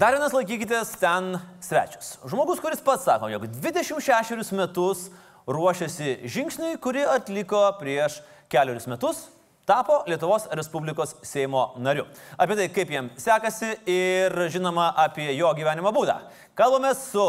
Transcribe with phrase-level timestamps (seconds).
[0.00, 2.14] Dar vienas laikykitės ten svečias.
[2.24, 5.02] Žmogus, kuris pats sako, jog 26 metus
[5.44, 9.20] ruošiasi žingsniui, kurį atliko prieš keliarius metus,
[9.68, 12.06] tapo Lietuvos Respublikos Seimo nariu.
[12.40, 16.16] Apie tai, kaip jam sekasi ir žinoma apie jo gyvenimo būdą.
[16.56, 17.28] Kalbame su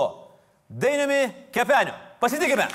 [0.71, 1.99] Dainiumi Kepeniu.
[2.23, 2.71] Pasitikime.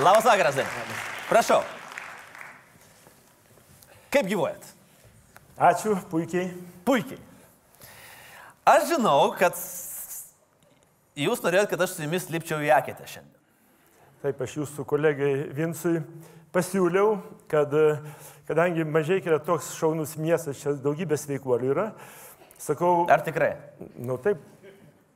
[0.00, 1.02] Labas vakaras, Dainiumi.
[1.28, 1.60] Prašau.
[4.08, 4.71] Kaip gyvuojat?
[5.58, 6.48] Ačiū, puikiai.
[6.86, 7.20] Puikiai.
[8.64, 9.56] Aš žinau, kad
[11.18, 13.38] jūs norėjot, kad aš su jumis lipčiau į akėtę šiandien.
[14.22, 15.98] Taip, aš jūsų kolegai Vinsui
[16.54, 17.16] pasiūliau,
[17.50, 17.72] kad
[18.48, 21.88] kadangi mažai yra toks šaunus miestas, čia daugybė sveikuolių yra,
[22.62, 23.56] sakau, Ar tikrai?
[23.98, 24.40] nu taip,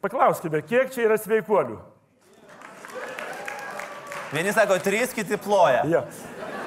[0.02, 1.78] paklauskime, kiek čia yra sveikuolių?
[4.34, 5.84] Vieni sako trys, kiti ploja.
[5.86, 6.02] Ja.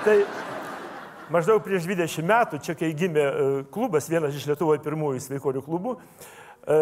[0.06, 0.16] Tai
[1.33, 5.95] maždaug prieš 20 metų, čia kai gimė e, klubas, vienas iš Lietuvoje pirmųjų sveikuolių klubų,
[5.95, 6.80] e,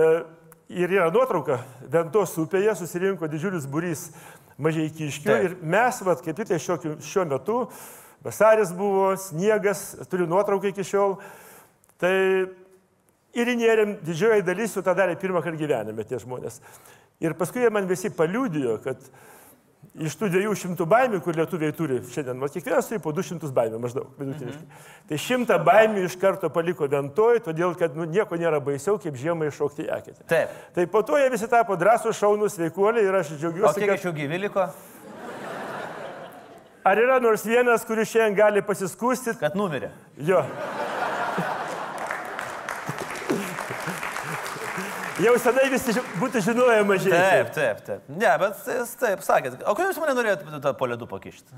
[0.81, 4.09] ir yra nuotrauka, Ventos upėje susirinko didžiulis būrys
[4.57, 5.47] mažai kiškių Taip.
[5.47, 7.57] ir mes, vat, kaip tik tai šiuo, šiuo metu,
[8.25, 11.17] vasaris buvo, sniegas, turiu nuotrauką iki šiol,
[12.01, 12.15] tai
[13.37, 16.61] ir įnėrėm, didžioji dalis jų tą darė pirmą kartą gyvenime tie žmonės.
[17.23, 19.01] Ir paskui jie man visi paliudijo, kad
[19.97, 24.09] iš tų 200 baimių, kur lietuviai turi šiandien, va, kiekvienas turi po 200 baimių maždaug,
[24.19, 24.65] vidutiniškai.
[24.65, 24.89] Mhm.
[25.09, 29.49] Tai 100 baimių iš karto paliko ventoj, todėl kad nu, nieko nėra baisiau, kaip žiemą
[29.49, 30.27] iššokti į eketę.
[30.29, 30.59] Taip.
[30.75, 33.99] Tai po to jie visi tapo drąsūs, šaunus, veikuoliai ir aš O džiaugiuosi, kiek kad
[33.99, 34.69] iš jų gyvi liko?
[36.87, 39.35] ar yra nors vienas, kuris šiandien gali pasiskūsti.
[39.41, 39.91] Kad numirė.
[40.23, 40.43] Jo.
[45.17, 47.13] Jau senai visi būtų žinoję mažiau.
[47.13, 48.09] Taip, taip, taip.
[48.13, 49.55] Ne, bet jis taip sakėt.
[49.65, 51.57] O kodėl jūs mane norėjote tą po ledų pakišti?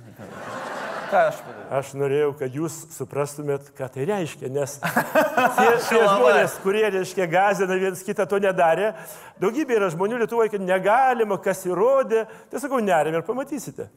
[1.09, 1.66] Ką aš padariau?
[1.80, 4.78] Aš norėjau, kad jūs suprastumėt, ką tai reiškia, nes
[5.58, 8.94] tie, tie žmonės, kurie, reiškia, gazina viens kitą, to nedarė.
[9.42, 12.28] Daugybė yra žmonių Lietuvoje, kad negalima, kas įrodė.
[12.52, 13.90] Tai sakau, nerim ir pamatysite.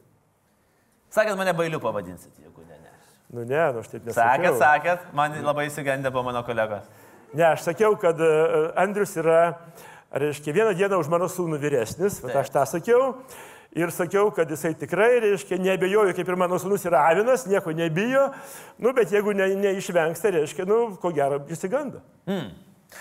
[1.13, 2.91] Sakėt, mane bailiu pavadinsit, jeigu ne, ne.
[3.29, 4.59] Nu ne, nu aš taip Sakėt, nesakiau.
[4.59, 6.89] sakėt, man labai įsigandė po mano kolegos.
[7.33, 8.29] Ne, aš sakiau, kad e,
[8.77, 9.55] Andrius yra,
[10.13, 13.13] reiškia, vieną dieną už mano sūnų vyresnis, bet aš tą sakiau.
[13.73, 18.27] Ir sakiau, kad jisai tikrai, reiškia, nebejoju, kaip ir mano sūnus yra avinas, nieko nebijo.
[18.77, 22.03] Nu, bet jeigu ne, neišvengs, tai reiškia, nu, ko gero, įsiganda.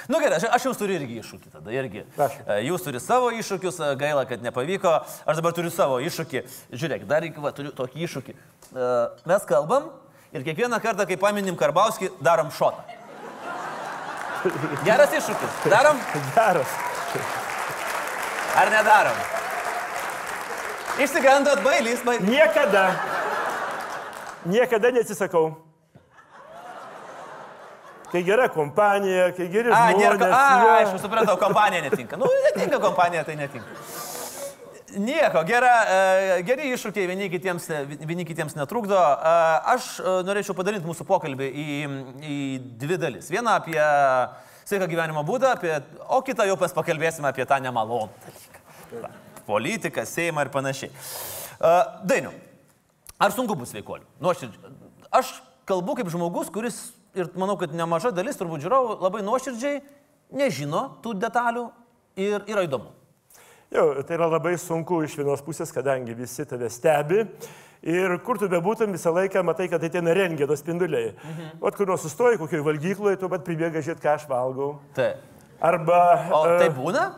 [0.09, 2.07] Nu gerai, aš, aš jums turiu irgi iššūkį tada, irgi.
[2.17, 2.47] Prašom.
[2.49, 4.95] E, Jūs turite savo iššūkius, e, gaila, kad nepavyko.
[5.29, 6.45] Aš dabar turiu savo iššūkį.
[6.73, 8.39] Žiūrėk, dar reikia, va, turiu tokį iššūkį.
[8.73, 8.89] E,
[9.29, 9.93] Mes kalbam
[10.33, 13.02] ir kiekvieną kartą, kai paminim Karbauskį, darom šotą.
[14.85, 15.59] Geras iššūkis.
[15.71, 15.99] Darom
[16.35, 16.67] Geras.
[18.59, 19.19] ar nedarom?
[21.01, 22.27] Išsigandot bailys, bailys.
[22.29, 22.87] Niekada.
[24.45, 25.55] Niekada neatsisakau.
[28.13, 30.03] Kai gera kompanija, kai geri A, žmonės.
[30.03, 30.29] nėra.
[30.37, 30.41] A,
[30.83, 32.19] aišku, supratau, kompanija netinka.
[32.21, 33.73] Nu, netinka kompanija, tai netinka.
[34.99, 37.69] Nieko, gera, e, geri iššūkiai vieni kitiems,
[38.05, 38.99] vieni kitiems netrukdo.
[38.99, 39.33] E,
[39.73, 41.67] Aš e, norėčiau padalinti mūsų pokalbį į,
[42.29, 42.39] į
[42.83, 43.31] dvi dalis.
[43.33, 43.79] Vieną apie
[44.69, 45.75] sveiką gyvenimo būdą, apie,
[46.13, 48.11] o kitą jau pas pakalbėsime apie tą nemalonų
[48.93, 49.13] dalyką.
[49.49, 50.93] Politiką, Seimą ir panašiai.
[50.93, 51.75] E,
[52.13, 52.35] Dainiu,
[53.17, 54.05] ar sunku bus sveikoliu?
[54.23, 54.77] Nuoširdžiai.
[55.13, 55.35] Aš
[55.69, 56.83] kalbu kaip žmogus, kuris,
[57.17, 59.81] ir manau, kad nemaža dalis turbūt žiūrovų labai nuoširdžiai
[60.37, 61.71] nežino tų detalių
[62.21, 62.93] ir yra įdomu.
[63.73, 67.25] Jo, tai yra labai sunku iš vienos pusės, kadangi visi tave stebi.
[67.83, 71.15] Ir kur tu bebūtum, visą laiką matai, kad tai ten rengia tos spinduliai.
[71.17, 71.57] Mhm.
[71.59, 74.77] O kur nors sustoji, kokioje valgykloje, tu pat pribėga žiūrėti, ką aš valgau.
[74.95, 75.25] Taip.
[75.63, 75.99] Arba...
[76.31, 77.09] O tai būna?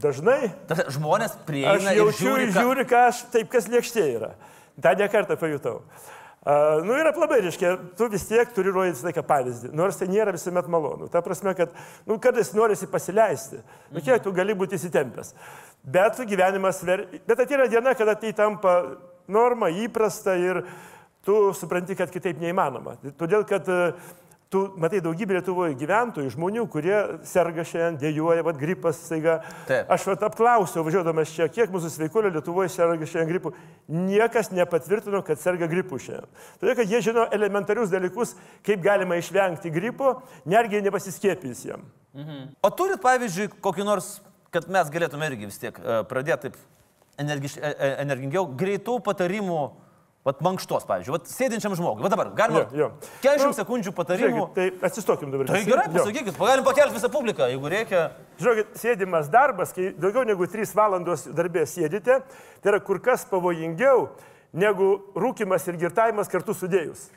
[0.00, 0.50] Dažnai.
[0.68, 2.64] Ta prasme, Žmonės Aš prieina ir jaučiu žiūri, ir ką...
[2.64, 4.34] žiūri, ką aš taip, kas lėkštė yra.
[4.80, 5.78] Ta ne kartą pajutau.
[6.40, 10.06] Uh, nu ir labai, reiškia, tu vis tiek turi rodyti visą laiką pavyzdį, nors tai
[10.08, 11.08] nėra visuomet malonu.
[11.12, 11.74] Ta prasme, kad,
[12.08, 13.60] nu, kartais norisi pasileisti,
[13.92, 15.34] nu, kiek tu gali būti įsitempęs.
[15.82, 17.06] Bet gyvenimas, ver...
[17.26, 18.74] bet ateina diena, kada tai tampa
[19.30, 20.64] norma, įprasta ir
[21.24, 22.96] tu supranti, kad kitaip neįmanoma.
[23.20, 23.94] Todėl, kad uh,
[24.50, 26.96] tu matai daugybę Lietuvoje gyventojų, žmonių, kurie
[27.28, 29.36] serga šiandien, dėjuoja, vad gripas, staiga.
[29.94, 33.52] Aš vat apklausiau, važiuodamas čia, kiek mūsų sveikuolių Lietuvoje serga šiandien gripu.
[33.86, 36.26] Niekas nepatvirtino, kad serga gripu šiandien.
[36.58, 38.34] Todėl, kad jie žino elementarius dalykus,
[38.66, 40.16] kaip galima išvengti gripo,
[40.50, 41.86] netgi nepasiskiepys jam.
[42.58, 44.16] O turit, pavyzdžiui, kokį nors,
[44.54, 46.58] kad mes galėtume irgi vis tiek e, pradėti taip
[47.20, 49.60] energiš, e, e, energingiau, greitų patarimų,
[50.26, 52.04] vat mankštos, pavyzdžiui, vat sėdinčiam žmogui.
[52.04, 52.88] Va dabar, galima Jo, jo.
[53.24, 54.42] 40 Nu, sekundžių patarimų.
[54.42, 55.48] Žiūrėkit, tai atsistokim dabar.
[55.48, 58.02] Tai gerai, pasakykit, galim pakelti visą publiką, jeigu reikia.
[58.40, 62.20] Žiūrėkit, sėdimas darbas, kai daugiau negu 3 valandos darbė sėdite,
[62.60, 64.10] tai yra kur kas pavojingiau
[64.52, 67.08] negu rūkimas ir girtavimas kartu sudėjus.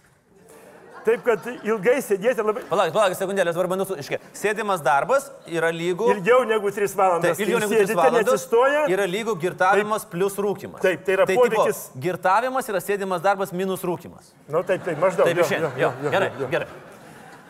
[1.04, 2.62] Taip, kad ilgai sėdėti labai...
[2.70, 4.20] Palauk, palauk, sekundėlę, svarbu mūsų iškė.
[4.40, 6.08] Sėdimas darbas yra lygu...
[6.14, 7.34] Ilgiau negu 3 valandas.
[7.34, 8.46] Taip, ilgiau negu Kai 3 sėdite, valandas.
[8.94, 10.80] Yra lygu girtavimas plus rūkimas.
[10.84, 14.32] Taip, tai yra tipo, poveikis- girtavimas yra sėdimas darbas minus rūkimas.
[14.48, 15.28] Nu, taip, taip, maždaug.
[15.28, 15.72] Taip, išėjai.
[16.16, 16.50] gerai, jo.
[16.56, 16.70] gerai.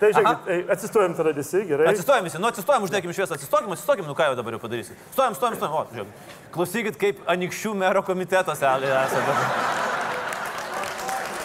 [0.02, 1.86] Tai žiūrėkit, ei, atsistojom tada visi, gerai.
[1.94, 4.98] Atsistojom visi, nu atsistojom, uždėkim šviesą, atsistokim, atsistokim, nu ką jau dabar jau padarysim.
[5.14, 6.34] Stojam, stojam, stojam, o, žiūrėkit.
[6.58, 9.24] Klausykit, kaip anikščių mero komitetas esate.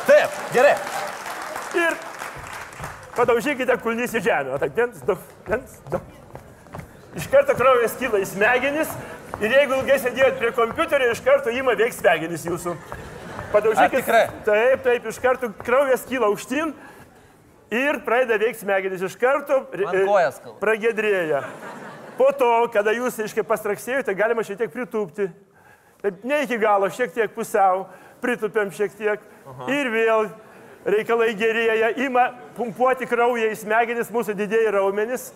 [0.08, 0.75] Taip, gerai.
[1.78, 1.98] Ir
[3.19, 4.54] padaužykite kulnys į žemę.
[4.56, 5.16] O taip, viens, du,
[5.46, 6.00] viens, du.
[7.19, 8.90] Iš karto kraujas kyla į smegenis
[9.42, 12.75] ir jeigu ilgai sėdėjot prie kompiuterio, iš karto įma veiks smegenis jūsų.
[13.52, 14.10] Padaužykit.
[14.46, 16.75] Taip, taip, iš karto kraujas kyla aukštyn
[17.75, 19.04] ir pradeda veikti smegenis.
[19.08, 20.58] Iš karto kojas skauda.
[20.62, 21.42] pragėdrėja.
[22.19, 25.28] Po to, kada jūs, aiškiai, pastraksėjote, galima šiek tiek pritūpti.
[26.02, 27.86] Taip, ne iki galo, šiek tiek pusiau,
[28.22, 29.22] pritupėm šiek tiek.
[29.48, 29.69] Aha.
[29.75, 30.28] Ir vėl
[30.88, 35.31] reikalai gerėja, ima pumpuoti kraują į smegenis, mūsų didėjai raumenis.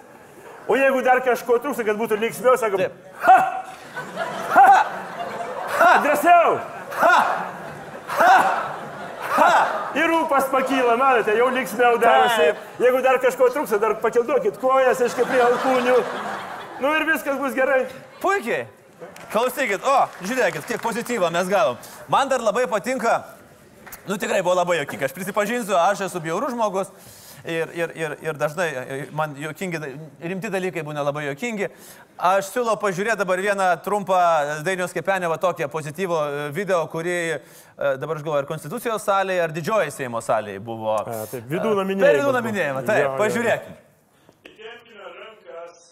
[0.71, 2.85] O jeigu dar kažko trūksta, kad būtų linksmiau, sakom,
[3.25, 3.39] ha!
[4.55, 4.69] Ha!
[5.79, 5.93] Ha!
[6.05, 6.59] Drąsiau!
[7.01, 7.17] Ha!
[8.19, 8.37] Ha!
[9.33, 9.51] Ha!
[9.99, 12.53] Ir rūpas pakyla, matote, jau linksmiau darosi.
[12.81, 15.99] Jeigu dar kažko trūksta, dar pakelduokit kojas, aiškiai, prie alkūnių.
[16.83, 17.85] Nu ir viskas bus gerai.
[18.23, 18.65] Puikiai.
[19.33, 21.79] Klausykit, o, žiūrėkit, kiek pozityvo mes gavom.
[22.13, 23.19] Man dar labai patinka,
[24.09, 25.09] nu tikrai buvo labai jokinga.
[25.09, 26.91] Aš prisipažinsiu, aš esu bjaurus žmogus.
[27.43, 29.81] Ir, ir, ir, ir dažnai e, man jokingi,
[30.23, 31.67] rimti dalykai būna labai jokingi.
[32.23, 34.19] Aš siūlau pažiūrėti dabar vieną trumpą
[34.63, 37.41] Dainios Kepenę, va tokią pozityvų e, video, kurį e,
[37.99, 40.95] dabar aš galvoju, ar Konstitucijos salėje, ar Didžioji Seimo salėje buvo.
[41.03, 42.47] A, taip, vidūno Per minėjimas vidūno buvo.
[42.53, 43.77] minėjimą, Jo, taip, pažiūrėkime.
[44.53, 45.83] Įtempkime rankas,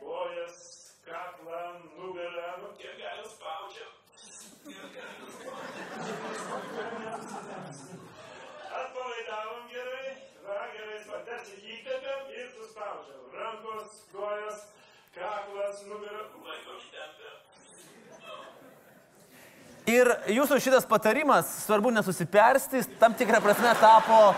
[0.00, 0.58] kojas,
[1.04, 1.60] kaklą,
[2.00, 3.84] nugarą, nu kiek gali spaudžia.
[8.80, 10.14] Atpalaidavom gerai,
[10.46, 13.20] va gerai, spatarsi įkvepiam ir suspaudžiam.
[13.84, 14.60] Rankos, kojas,
[15.14, 17.28] kaklas, nugara, laikom įtempę.
[19.92, 24.34] Ir jūsų šitas patarimas, svarbu nesusipersti, tam tikrą prasme tapo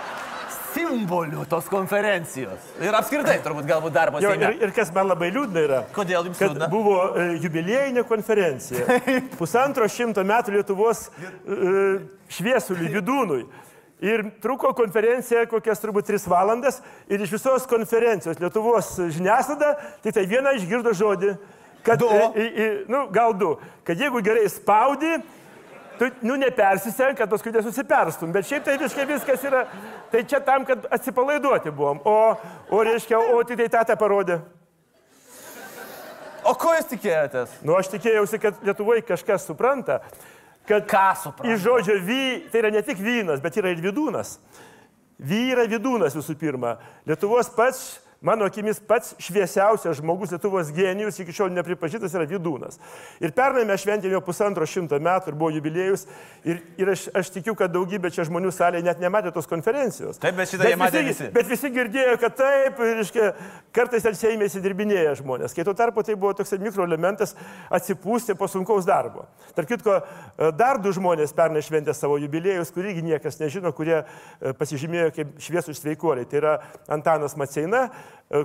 [0.74, 2.58] simboliu tos konferencijos.
[2.82, 6.38] Ir apskritai, turbūt galbūt darbo Jo, ir, ir kas man labai liūdna yra, Kodėl jums
[6.42, 6.68] kad liūdna?
[6.72, 8.98] buvo e, jubiliejinė konferencija.
[9.38, 12.02] Pusantro šimto metų Lietuvos e,
[12.34, 13.46] šviesuliui vidūnui.
[14.04, 19.70] Ir truko konferencija kokias turbūt tris valandas ir iš visos konferencijos Lietuvos žiniasklaida
[20.04, 21.30] tik tai vieną išgirdo žodį,
[21.86, 22.10] kad, Du.
[22.12, 23.54] e, e, e, nu, gal du,
[23.88, 25.14] kad jeigu gerai spaudi,
[25.96, 29.64] tu, nu, nepersiseng, kad paskui nesusiperstum, bet šiaip tai visiškai viskas yra,
[30.12, 32.18] tai čia tam, kad atsipalaiduoti buvom, o,
[32.68, 34.42] o reiškia, o tik tai tą tą parodė.
[36.46, 37.56] O ko jūs tikėjotės?
[37.66, 40.02] Nu, aš tikėjausi, kad Lietuvoje kažkas supranta,
[40.68, 41.52] kad Ką supranta?
[41.54, 42.22] iš žodžio vy,
[42.52, 44.36] tai yra ne tik vynas, bet yra ir vidūnas.
[45.16, 46.76] Vy yra vidūnas visų pirma.
[47.08, 52.80] Lietuvos pats, mano akimis, pats šviesiausias žmogus, Lietuvos genijus, iki šiol nepripažintas yra vidūnas.
[53.22, 56.06] Ir pernai mes šventėme pusantro šimto metų ir buvo jubiliejus.
[56.46, 60.20] Ir, ir aš, aš tikiu, kad daugybė čia žmonių salėje net nematė tos konferencijos.
[60.22, 61.30] Taip, bet šitą jie matė visi.
[61.34, 63.30] Bet visi girdėjo, kad taip, ir, reiškia,
[63.76, 65.54] kartais ar Seimė įsidirbinėja žmonės.
[65.56, 67.36] Kai tuo tarpu tai buvo toks mikroelementas
[67.74, 69.26] atsipūsti po sunkaus darbo.
[69.56, 74.52] Tark kitko, e, dar du žmonės pernai šventė savo jubiliejus, kurį niekas nežino, kurie e,
[74.56, 76.28] pasižymėjo kaip šviesų sveikuoliai.
[76.28, 76.54] Tai yra
[76.92, 77.86] Antanas Maceina,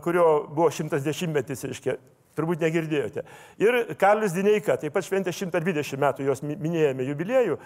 [0.05, 1.97] kurio buvo 110-metis, reiškia.
[2.31, 3.25] Turbūt negirdėjote.
[3.59, 7.57] Ir Karlius Dineika, taip pat šventė 120 metų jos mi- minėjome jubiliejų.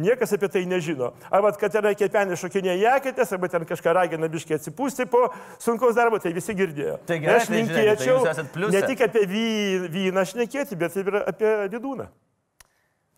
[0.00, 1.10] Niekas apie tai nežino.
[1.28, 5.26] Arba kad ten kepenė šokinėje jakėtės, arba ten kažką ragina biškiai atsipūsti po
[5.60, 6.96] sunkaus darbo, tai visi girdėjo.
[7.04, 8.72] Tai gerai, aš tai tai linkėčiau pliuse.
[8.72, 9.44] ne tik apie vy,
[9.92, 12.08] vyną šnekėti, bet ir apie vidūną.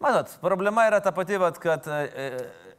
[0.03, 2.03] Matot, problema yra ta pati, kad e,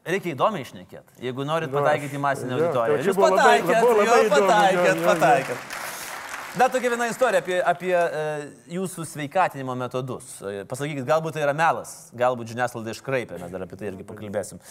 [0.07, 1.17] reikia įdomiai išnekėti.
[1.25, 2.97] Jeigu norit pataikyti į masinę jo, auditoriją.
[3.01, 5.57] tai Jūs labai- pataikėt, labai įdomu, jo, pataikėt, pataikėt.
[6.57, 8.21] Dar tokia viena istorija apie, apie e,
[8.73, 10.39] jūsų sveikatinimo metodus.
[10.41, 14.61] E, Pasakykit, galbūt tai yra melas, galbūt žiniasklaida iškraipė, mes dar apie tai irgi pakalbėsim.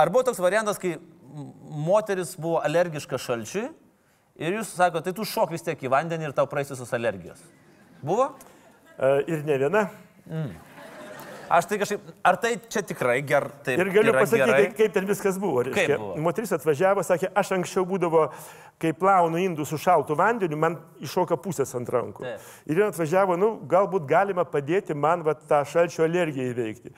[0.00, 0.96] Ar buvo toks variantas, kai
[1.86, 3.68] moteris buvo alergiška šalčiui
[4.40, 7.38] ir jūs sakote, tai tu šok vis tiek į vandenį ir tau praeis visos alergijos?
[8.02, 8.32] Buvo?
[8.98, 9.84] E, Ir ne viena.
[11.50, 13.74] Aš tai kažkaip, ar tai čia tikrai gerai?
[13.74, 15.64] Ir galiu pasakyti, kaip, kaip ten viskas buvo.
[15.66, 15.96] reiškia.
[15.98, 16.12] buvo?
[16.22, 18.28] Moteris atvažiavo, sakė, aš anksčiau būdavo,
[18.80, 22.22] kai plaunu indų su šaltu vandeniu, man iššoka pusės ant rankų.
[22.22, 22.46] Taip.
[22.70, 26.94] Ir jie atvažiavo, nu, galbūt galima padėti man va, tą šalčio alergiją įveikti.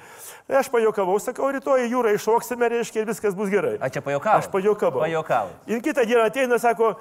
[0.47, 3.79] Tai aš pajokavau, sakau, rytoj jūrą iššoksime, reiškia, ir viskas bus gerai.
[3.81, 4.45] A čia pajokavo?
[4.45, 5.07] Aš pajokavau.
[5.07, 5.57] Pajokavo.
[5.73, 6.93] Ir kitą dieną ateina, sako,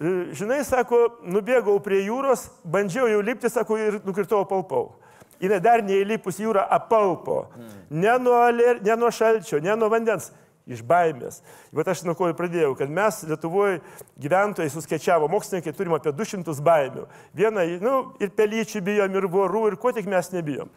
[0.00, 4.94] "E, žinai, sako, nubėgau prie jūros, bandžiau jau lipti, sako, ir nukritau apalpau.
[5.40, 7.46] Jis dar neįlipus į jūrą apalpo.
[7.54, 7.78] Hmm.
[7.90, 8.82] Ne, nuo aler...
[8.84, 10.32] ne nuo šalčio, ne nuo vandens.
[10.66, 11.40] iš baimės.
[11.70, 13.78] Bet aš nuo ko ir pradėjau, kad mes Lietuvoje
[14.18, 17.06] gyventojai suskaičiavo, mokslininkai turim apie 200 baimių.
[17.38, 20.72] Vieną, nu, ir pelyčių bijom, ir vorų, ir ko tik mes nebijom.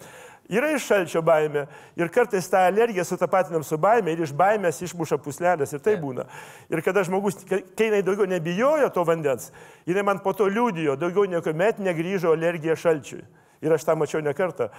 [0.49, 5.19] Yra iš šalčio baime ir kartais tą alergiją sutapatinam su baime ir iš baimės išmuša
[5.21, 6.25] puslelės ir tai būna.
[6.73, 9.51] Ir kada žmogus, kai jinai daugiau nebijojo to vandens,
[9.85, 13.21] jinai man po to liūdijo, daugiau niekuomet negrįžo alergija šalčiui.
[13.65, 14.69] Ir aš tą mačiau ne kartą.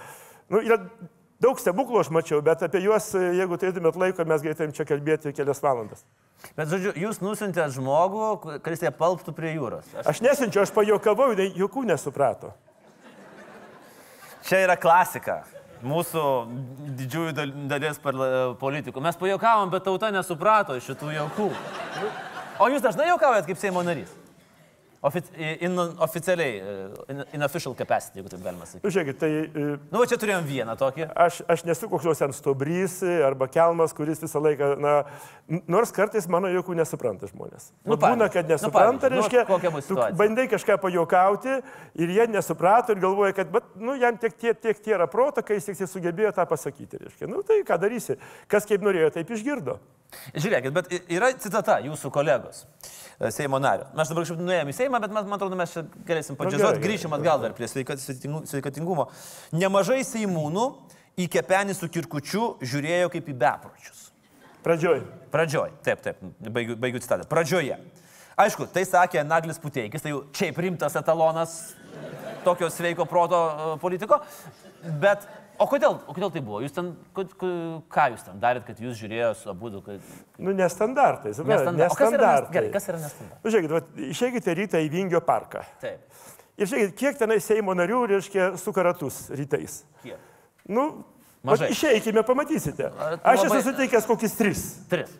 [0.51, 0.79] Nu, yra
[1.41, 5.61] daug stebuklų aš mačiau, bet apie juos, jeigu turėtumėt laiko, mes galėtumėm čia kalbėti kelias
[5.63, 6.03] valandas.
[6.57, 9.87] Bet, žodžiu, jūs nusintėte žmogų, kuris jie palptų prie jūros.
[9.93, 12.55] Aš, aš nesinčiau, aš pajokavau, jinai jokių nesuprato.
[14.47, 15.43] Čia yra klasika
[15.85, 16.23] mūsų
[16.97, 17.33] didžiųjų
[17.69, 17.99] dalies
[18.61, 19.03] politikų.
[19.05, 21.49] Mes pajokavom, bet tauta nesuprato šitų jaukų.
[22.61, 24.09] O jūs dažnai jokaujat kaip Seimo narys?
[25.01, 25.31] Ofici
[25.65, 26.61] in, oficialiai,
[27.09, 28.83] in, in official capacity, jeigu taip galima sakyti.
[28.85, 29.29] Nu, žiūrėkit, tai...
[29.49, 31.07] E, nu, čia turėjom vieną tokį.
[31.23, 34.91] Aš, aš nesu koks nors ten stobrys arba kelmas, kuris visą laiką, na,
[35.65, 37.71] nors kartais mano jokų nesupranta žmonės.
[37.81, 41.57] Nu, būna, kad nu, nesupranta, nu, reiškia, nu, tu bandai kažką pajokauti
[41.97, 45.41] ir jie nesuprato ir galvoja, kad, bet, nu, jam tiek tie, tiek tie yra proto,
[45.41, 47.31] kai jis tik sugebėjo tą pasakyti, reiškia.
[47.31, 48.19] Nu, tai ką darysi?
[48.45, 49.79] Kas kaip norėjo, taip išgirdo.
[50.35, 52.65] Žiūrėkit, bet yra citata jūsų kolegos.
[53.21, 53.87] E, Seimo nario.
[53.97, 57.41] Mes dabar kažkaip nuėjome į Seimą, bet man atrodo, mes čia galėsim padžiazuoti, grįšim atgal
[57.43, 59.07] dar prie sveikatingumo.
[59.55, 60.67] Nemažai Seimūnų
[61.21, 64.07] į kepenį su kirkučiu žiūrėjo kaip į bepročius.
[64.65, 65.01] Pradžioj.
[65.33, 66.21] Pradžioj, taip, taip,
[66.53, 67.25] baigiu, baigiu citatą.
[67.29, 67.79] Pradžioje.
[68.41, 71.55] Aišku, tai sakė Naglis Puteikis, tai jau čia rimtas etalonas
[72.45, 74.21] tokio sveiko proto e, politiko,
[75.01, 75.27] bet
[75.61, 76.59] O kodėl, o kodėl tai buvo?
[76.63, 79.69] Jūs ten, ką jūs ten darėt, kad jūs žiūrėjot abu?
[79.85, 80.11] Kad...
[80.41, 81.35] Nu, nestandartai.
[81.35, 81.75] Nestandartai.
[81.77, 82.41] Nestandartai.
[82.47, 83.41] Kas, gerai, kas yra nestandartai?
[83.43, 85.61] Nu, žiūrėkit, išeikite rytą į Vingio parką.
[85.83, 86.23] Taip.
[86.57, 89.83] Ir žiūrėkit, kiek tenai Seimo narių, reiškia, suka ratus rytais.
[90.01, 90.17] Kiek?
[90.71, 90.87] Nu,
[91.45, 91.71] Mažai.
[91.73, 92.91] Išeikime, pamatysite.
[93.25, 94.65] Aš esu suteikęs kokius tris.
[94.89, 95.13] Tris.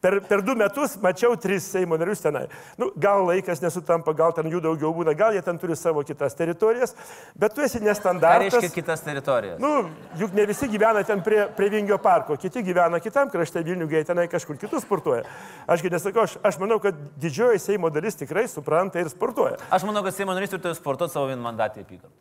[0.00, 2.44] Per, per du metus mačiau tris Seimo narius tenai.
[2.78, 6.36] Nu, gal laikas nesutampa, gal ten jų daugiau būna, gal jie ten turi savo kitas
[6.36, 6.92] teritorijas,
[7.34, 8.52] bet tu esi nestandartas.
[8.52, 9.56] Ką reiškia kitas teritorijas?
[9.62, 9.88] Nu,
[10.20, 14.04] juk ne visi gyvena ten prie, prie Vingio parko, kiti gyvena kitam krašte Vilnių, jie
[14.06, 15.24] tenai kažkur kitus sportuoja.
[15.66, 19.56] Ašgi nesakau, aš, aš manau, kad didžioji Seimo dalis tikrai supranta ir sportuoja.
[19.72, 22.14] Aš manau, kad Seimo narys turi sportuoti savo vienmandatį apygardą.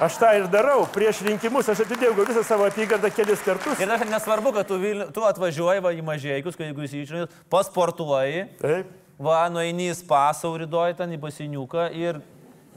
[0.00, 0.86] Aš tą ir darau.
[0.88, 3.76] Prieš rinkimus aš atidėjau visą savo apygardą kelis kartus.
[3.76, 4.78] Ir dar nesvarbu, kad tu,
[5.12, 8.46] tu atvažiuoji va, į mažiekius, kai jeigu įsižiūrėjai, pasportuoji.
[8.62, 8.94] Taip.
[9.20, 12.22] Va, nueini į spasą, rytoj ten į basiniuką ir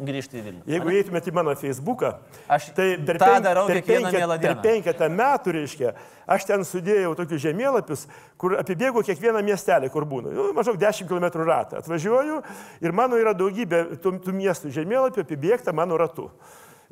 [0.04, 0.64] grįžti į Vilnių.
[0.68, 2.10] Jeigu eitumėte į mano Facebooką,
[2.52, 5.94] aš tai per, penk, per, penketą, per penketą metų, reiškia,
[6.36, 8.04] aš ten sudėjau tokius žemėlapius,
[8.42, 10.34] kur apibėgu kiekvieną miestelį, kur būnu.
[10.36, 11.80] Nu, maždaug 10 km ratą.
[11.80, 12.42] Atvažiuoju
[12.84, 16.28] ir mano yra daugybė tų, tų miestų žemėlapių apibėgta mano ratu.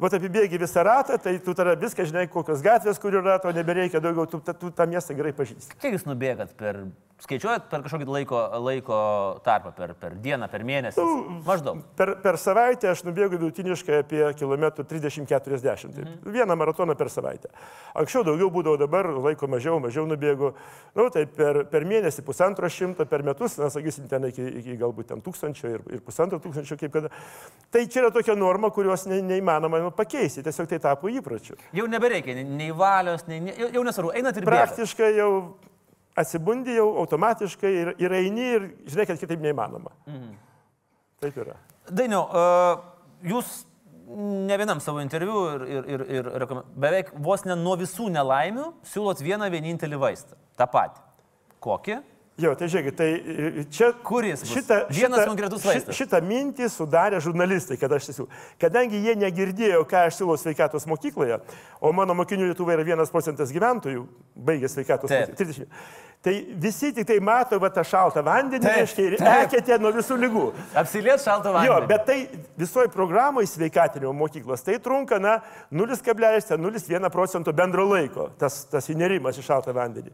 [0.01, 4.01] Vat apibėgi visą ratą, tai tu tada viską žinai, kokios gatvės, kur yra, to nebereikia
[4.01, 5.77] daugiau, tu, tu, tu tą miestą gerai pažįsti.
[5.77, 6.79] Kiek jūs nubėgat per
[7.21, 8.99] Skaičiuojat per kažkokį laiko, laiko
[9.45, 11.03] tarpą, per, per dieną, per mėnesį?
[11.05, 11.83] Nu, Maždaug.
[11.97, 16.01] Per, per savaitę aš nubėgu vidutiniškai apie kilometrų 30-40.
[16.01, 16.15] Mhm.
[16.33, 17.51] Vieną maratoną per savaitę.
[18.01, 20.55] Anksčiau daugiau būdavo, dabar laiko mažiau, mažiau nubėgu.
[20.97, 25.13] Nu, tai per, per mėnesį pusantro šimto, per metus, na, sakysim, ten iki, iki galbūt
[25.13, 27.13] ten tūkstančio ir, ir pusantro tūkstančio, kaip kada.
[27.69, 31.59] Tai čia yra tokia norma, kurios ne, neįmanoma pakeisti, tiesiog tai tapo įpročiu.
[31.77, 34.71] Jau nebereikia nei valios, nei, nei jau nesvarbu, einat ir bėgat.
[34.73, 35.33] Praktiškai jau
[36.17, 39.93] atsibundi jau automatiškai ir, ir eini ir žinai, kad kitaip neįmanoma.
[40.09, 40.31] Mhm.
[41.21, 41.57] Taip yra.
[41.91, 42.81] Dainiau, uh,
[43.25, 43.61] jūs
[44.11, 45.65] ne vienam savo interviu ir,
[45.95, 46.45] ir, ir, ir
[46.83, 50.39] beveik vos ne nuo visų nelaimių siūlot vieną vienintelį vaistą.
[50.59, 50.99] Ta pati.
[51.61, 51.99] Kokį?
[52.41, 53.91] Jo, tai žiūrėkit, tai e, čia...
[54.05, 54.41] Kuris?
[54.49, 55.95] Šitą, Vienas konkretus vaistas.
[55.97, 58.31] Šitą mintį sudarė žurnalistai, kad aš tiesiog.
[58.61, 61.41] Kadangi jie negirdėjo, ką aš siūlau sveikatos mokykloje,
[61.81, 64.07] o mano mokinių Lietuvoje yra vienas procentas gyventojų,
[64.47, 65.67] baigė sveikatos mokyklą.
[66.21, 70.43] Tai visi tik tai mato va, tą šaltą vandenį, reiškia, ir ekėtė nuo visų lygų.
[70.77, 71.71] Apsiliet šaltą vandenį.
[71.71, 72.17] Jo, bet tai
[72.61, 75.39] visoji programoje sveikatinimo mokyklos, tai trunka, na,
[75.73, 80.13] 0,01 procento bendro laiko, tas, tas įnerimas į šaltą vandenį.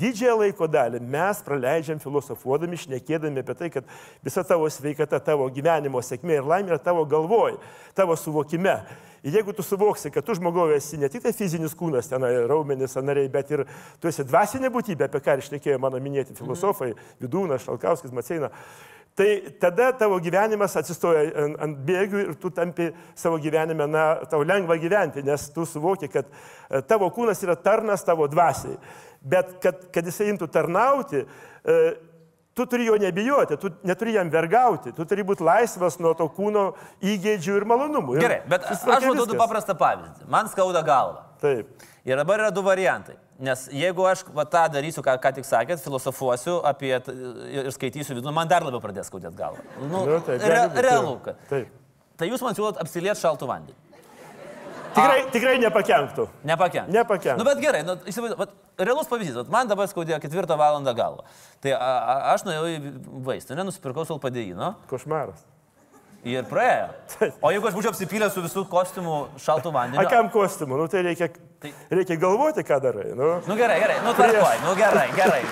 [0.00, 6.00] Didžiąją laiko dalį mes praleidžiam filosofuodami, šnekėdami apie tai, kad visa tavo sveikata, tavo gyvenimo
[6.00, 7.60] sėkmė ir laimė yra tavo galvoj,
[7.92, 8.78] tavo suvokime.
[9.22, 12.96] Ir jeigu tu suvoksi, kad tu žmogaus esi ne tik tai fizinis kūnas, ten raumenis,
[12.98, 13.62] nariai, bet ir
[14.02, 16.90] tu esi dvasinė būtybė, apie ką išnekėjo mano minėti filosofai,
[17.22, 18.50] Vidūnas, Šalkauskis, Maceina,
[19.14, 24.42] tai tada tavo gyvenimas atsistoja ant, ant bėgių ir tu tampi savo gyvenime, na, tau
[24.42, 28.74] lengva gyventi, nes tu suvoki, kad e, tavo kūnas yra tarnas tavo dvasiai.
[29.22, 31.78] Bet kad, kad jisai imtų tarnauti, e,
[32.54, 36.74] Tu turi jo nebijoti, tu neturi jam vergauti, tu turi būti laisvas nuo to kūno
[37.00, 38.18] įgėdžių ir malonumų.
[38.20, 40.26] Gerai, bet aš duodu paprastą pavyzdį.
[40.28, 41.22] Man skauda galva.
[41.40, 41.70] Taip.
[42.04, 43.16] Ir dabar yra du variantai.
[43.42, 48.30] Nes jeigu aš va, tą darysiu, ką, ką tik sakėt, filosofuosiu apie ir skaitysiu vidų,
[48.36, 49.64] man dar labiau pradės skaudėti galvą.
[49.88, 51.16] Nu, Nu, taip, re, realu.
[51.24, 51.72] kad- Taip.
[52.20, 53.74] Tai jūs man siūlot apsiliet šaltų vandenį.
[54.92, 56.26] Tikrai, tikrai nepakenktų.
[56.48, 56.90] Nepakenk.
[56.92, 57.40] Nepakenk.
[57.40, 61.24] Nu, bet gerai, nu, įsivaizduoju, vat realus pavyzdys, vat man dabar skaudėjo ketvirtą valandą galvą.
[61.64, 62.76] Tai a, a, aš nuėjau į
[63.28, 65.44] vaistinę, nusipirkau sulpadėjino Košmaras.
[66.24, 66.90] Ir praėjo.
[67.42, 70.08] O jeigu aš būčiau apsipylęs su visų kostiumų šaltų A vandeniu.
[70.10, 70.76] kam kostiumų?
[70.78, 71.28] Nu, tai reikia,
[71.62, 73.08] Tai- reikia galvoti, ką darai.
[73.14, 73.28] Nu.
[73.46, 75.42] Nu gerai, gerai, nu tvarkoj, nu gerai, gerai.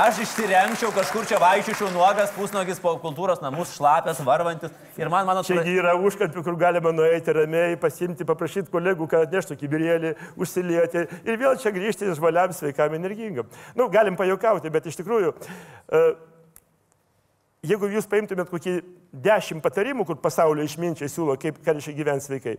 [0.00, 4.72] Aš išsiremčiau kažkur čia vaikščiučiau nuogas, pusnogis po kultūros namus, šlapės, varvantis.
[4.96, 9.26] Ir man, man atrodo, Čiagi yra užkampių, kur galima nueiti ramiai, pasimti, paprašyti kolegų, kad
[9.26, 13.48] atneštų kibirėlį, užsilieti ir vėl čia grįžti žvaliam, sveikam, energingam.
[13.76, 15.34] Nu, galim pajokauti, bet iš tikrųjų,
[15.92, 16.04] e,
[17.64, 18.78] jeigu jūs paimtumėt kokį
[19.24, 22.56] dešimt patarimų, kur pasaulio išminčiai siūlo, kaip ką reiškia gyventi sveikai,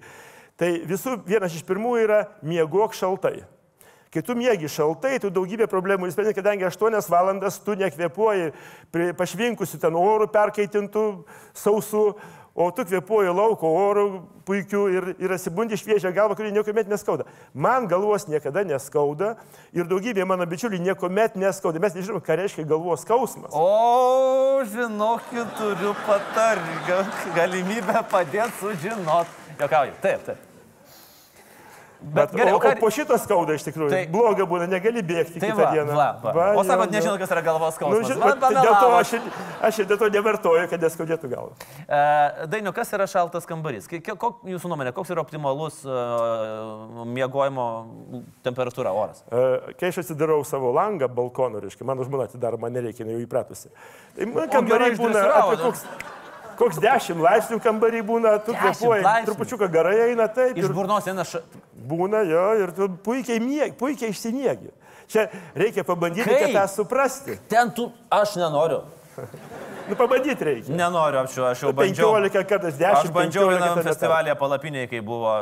[0.60, 3.38] tai visų vienas iš pirmųjų yra miegok šaltai.
[4.16, 8.54] Kai tu mėgi šaltai, tu daugybę problemų įsprendži, kadangi 8 valandas tu nekvepuoji
[9.20, 11.04] pašvinkusiu ten orų perkaitintų,
[11.60, 12.06] sausų,
[12.56, 14.06] o tu kvepuoji lauko orų
[14.48, 17.28] puikių ir, ir atsibundi šviežią galvą, kuri niekuomet neskauda.
[17.54, 19.36] Man galvos niekada neskauda
[19.76, 21.84] ir daugybė mano bičiulių niekuomet neskauda.
[21.84, 23.52] Mes nežinom, ką reiškia galvos skausmas.
[23.52, 27.04] O, žinokit, turiu patargą,
[27.36, 29.40] galimybę padėti sužinot.
[29.60, 30.55] Jokauju, taip, taip.
[32.06, 32.72] Bet, Bet, gerai, o, o ką...
[32.76, 33.90] o po šito skauda iš tikrųjų.
[33.90, 35.96] Tai- Bloga būna, negali bėgti Tai kitą va, dieną.
[35.98, 36.44] va, va.
[36.54, 36.94] O jo, sakot, jo.
[36.94, 38.08] nežinot, kas yra galvos Nu, skausmas.
[38.12, 39.14] žinot, Man tai dėl to aš,
[39.70, 41.56] aš dėl to nevartoju, kad neskaudėtų galvą.
[41.90, 43.90] E, Dainiu, kas yra šaltas kambarys?
[43.90, 47.66] Kok, jūsų nuomonė, koks yra optimalus uh, miegojimo
[48.46, 49.24] temperatūra oras?
[49.32, 53.72] E, Kai aš atsidarau savo langą, balkoną, reiškia, mano žmona atidaro, man nereikia, jau įpratusi.
[54.16, 55.64] Tai man kambarį gerai būna apie nu.
[55.72, 55.86] koks,
[56.60, 60.58] koks 10 laipsnių kambarį būna, tu 10 kvepuoji, trupučiuką garai eina taip.
[60.58, 61.42] Iš burnos eina ša...
[61.90, 64.72] būna jo, ir tu puikiai, mieg, puikiai išsiniegi.
[65.12, 66.48] Čia reikia pabandyti, Kaip?
[66.48, 67.38] kad tą suprasti.
[67.50, 68.82] Ten tu, aš nenoriu.
[69.86, 70.74] Nu, pabandyti reikia.
[70.74, 72.10] Nenoriu, aš, jau- aš jau bandžiau.
[72.18, 73.06] 15 kartais 10.
[73.06, 75.36] Aš bandžiau 15 vienam festivalėje palapinėje, kai buvo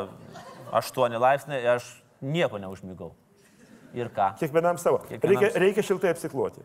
[0.74, 1.88] 8 laipsniai, aš
[2.20, 3.14] nieko neužmygau.
[3.94, 4.34] Ir ką?
[4.40, 5.00] Kiekvienam savo.
[5.08, 6.64] Kiekvienam Reikia, reikia šiltai apsikloti.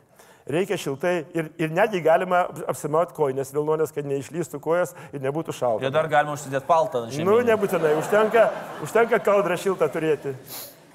[0.49, 2.39] Reikia šiltai ir, ir netgi galima
[2.71, 5.85] apsimauti koinės vilnonės, kad neišlystų kojas ir nebūtų šalta.
[5.85, 7.03] Ir dar galima užsidėti paltą.
[7.05, 8.47] ant Nu, nebūtinai, užtenka,
[8.81, 10.33] užtenka kaldrą šiltą turėti.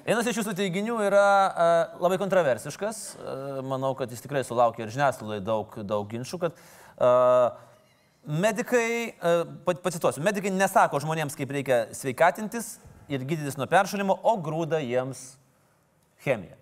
[0.04, 2.98] Vienas iš jūsų teiginių yra uh, labai kontroversiškas.
[3.14, 7.54] Uh, manau, kad jis tikrai sulaukė ir žiniasklaidai daug, daug ginčių, kad uh,
[8.26, 9.46] medikai, uh,
[9.86, 12.74] pacituosiu, medikai nesako žmonėms, kaip reikia sveikatintis
[13.06, 15.24] ir gydytis nuo peršalimo, o grūda jiems
[16.26, 16.58] chemiją.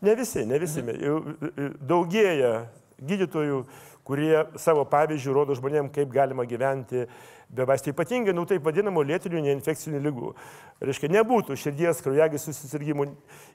[0.00, 0.82] Ne visi, ne visi.
[1.00, 2.66] Jau, e, Daugėja
[3.00, 3.62] gydytojų,
[4.06, 7.06] kurie savo pavyzdžių rodo žmonėms, kaip galima gyventi
[7.48, 7.92] be vaistų.
[7.94, 10.32] Ypatingai, nu taip vadinamų lėtinių neinfekcinių lygų.
[10.76, 13.06] Reiškia, nebūtų širdies kraujagyslių susirgymų.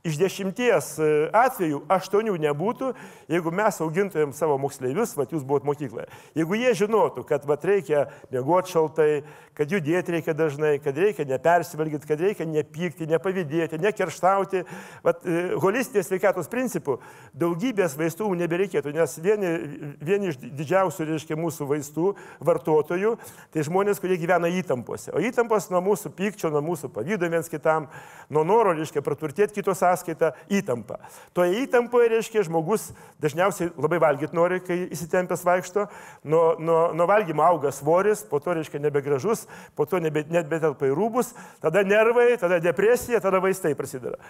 [0.10, 2.88] Iš dešimties e, atvejų aštuonių nebūtų,
[3.30, 6.08] jeigu mes augintumėm savo moksleivius, va jūs buvot mokykloje.
[6.40, 9.10] Jeigu jie žinotų, kad va reikia miegoti šaltai,
[9.54, 14.64] kad judėti reikia dažnai, kad reikia nepersivalgyti, kad reikia nepykti, nepavydėti, nekerštauti,
[15.06, 16.98] vat, e, holistinės sveikatos principų
[17.38, 19.54] daugybės vaistų nebereikėtų, nes vieni,
[20.02, 22.16] vieni iš didžiausių, reiškia, mūsų vaistų
[22.50, 23.14] vartotojų,
[23.54, 25.14] tai žmonės, kurie gyvena įtampose.
[25.16, 27.88] O įtampos nuo mūsų pykčio, nuo mūsų pavydo viens kitam,
[28.30, 31.00] nuo noro, reiškia, praturtėti kito sąskaitą, įtampa.
[31.34, 32.90] Toje įtampoje, reiškia, žmogus
[33.24, 35.88] dažniausiai labai valgyti nori, kai įsitempęs vaikšto,
[36.30, 40.90] nuo, nuo, nuo valgymo auga svoris, po to, reiškia, nebegražus, po to nebe, net betelpa
[40.90, 44.22] į rūbus, tada nervai, tada depresija, tada vaistai prasideda.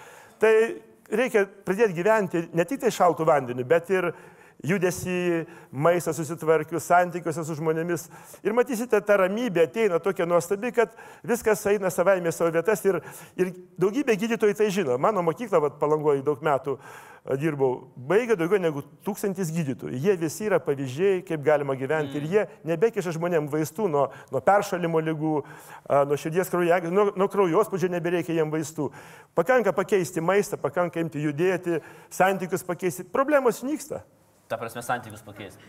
[0.42, 0.54] Tai
[1.12, 4.12] reikia pradėti gyventi ne tik tai šaltų vandeniu, bet ir
[4.64, 8.08] judesi, maistą susitvarkius, santykiuose su žmonėmis.
[8.46, 10.94] Ir matysite, ta ramybė ateina tokia nuostabi, kad
[11.28, 13.00] viskas eina savaime savo vietas ir,
[13.40, 14.98] ir daugybė gydytojų tai žino.
[15.02, 16.78] Mano mokykla, vat, palangoju daug metų
[17.38, 19.98] dirbau, baigė daugiau negu tūkstantis gydytojų.
[20.02, 25.02] Jie visi yra pavyzdžiai, kaip galima gyventi ir jie nebekiša žmonėms vaistų nuo, nuo peršalimo
[25.06, 25.34] lygų,
[26.10, 28.90] nuo širdies kraujagyslių, nuo, nuo kraujospūdžio nebereikia jiems vaistų.
[29.38, 31.78] Pakanka pakeisti maistą, pakanka imti judėti,
[32.10, 34.02] santykius pakeisti, problemos nyksta
[34.52, 35.64] Ta prasme, santykius pakeisti.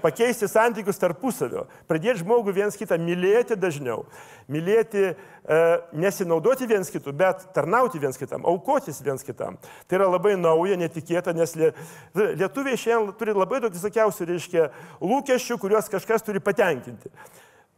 [0.00, 4.06] pakeisti santykius tarpusavio, pradėti žmogų viens kitą mylėti dažniau,
[4.48, 5.58] mylėti, e,
[5.92, 9.58] nesinaudoti viens kitų, bet tarnauti viens kitam, aukotis viens kitam.
[9.84, 11.74] Tai yra labai nauja, netikėta, nes lie,
[12.16, 14.70] lietuviai šiandien turi labai daug visokiausių, reiškia,
[15.04, 17.12] lūkesčių, kuriuos kažkas turi patenkinti.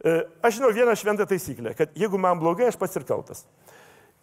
[0.07, 3.43] E, aš žinau vieną šventą taisyklę, kad jeigu man blogai, aš pats ir kaltas.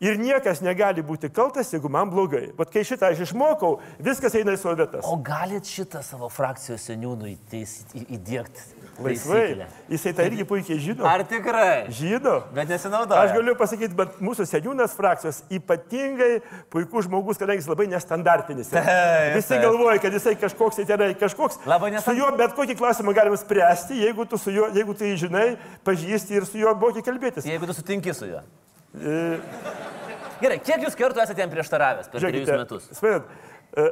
[0.00, 2.46] Ir niekas negali būti kaltas, jeigu man blogai.
[2.56, 5.04] Bet kai šitą aš išmokau, viskas eina į savo vietas.
[5.04, 7.34] O galit šitą savo frakcijos seniūnui
[8.08, 8.62] įdėkti?
[9.00, 9.66] Laisvai.
[9.88, 11.04] Jisai tai irgi puikiai žino.
[11.08, 11.86] Ar tikrai?
[11.92, 12.34] Žino.
[12.52, 13.22] Bet nesinaudoja.
[13.26, 18.72] Aš galiu pasakyti, bet mūsų seniūnas frakcijos ypatingai puikus žmogus, kadangi jis labai nestandartinis.
[18.72, 18.96] yra.
[19.36, 21.60] Visi galvoja, kad jisai kažkoks, tai tenai kažkoks.
[21.68, 25.04] Labai Su nesant- juo bet kokį klausimą galima spręsti, jeigu tu, su juo, jeigu tu
[25.08, 25.46] jį žinai,
[25.84, 27.48] pažįsti ir su juo moki kalbėtis.
[27.48, 28.44] Jeigu tu sutinki su juo.
[28.94, 29.38] E,
[30.40, 32.86] Gerai, kiek jūs kartų esate jam prieštaravęs per trejus Žiūrėkite, metus?
[32.96, 33.28] suprantat,
[33.76, 33.84] e,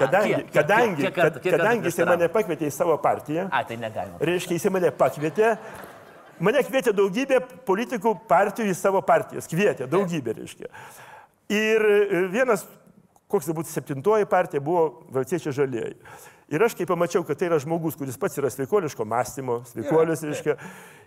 [0.00, 2.18] kadangi, kiek- kiek- kadangi, kiek kartų- kiek kartų kadangi jisai prieštaravo?
[2.18, 4.18] mane pakvietė į savo partiją, A, tai negalima.
[4.20, 5.52] reiškia, jisai mane pakvietė,
[6.42, 10.66] mane kvietė daugybė politikų partijų į savo partijas, kvietė daugybė, reiškia.
[11.48, 12.66] Ir e, vienas,
[13.30, 15.96] koks tai būtų septintoji partija, buvo Valstiečiai žalieji.
[16.52, 20.58] Ir aš kai pamačiau, kad tai yra žmogus, kuris pats yra sveikoliško mąstymo, sveikolis, reiškia.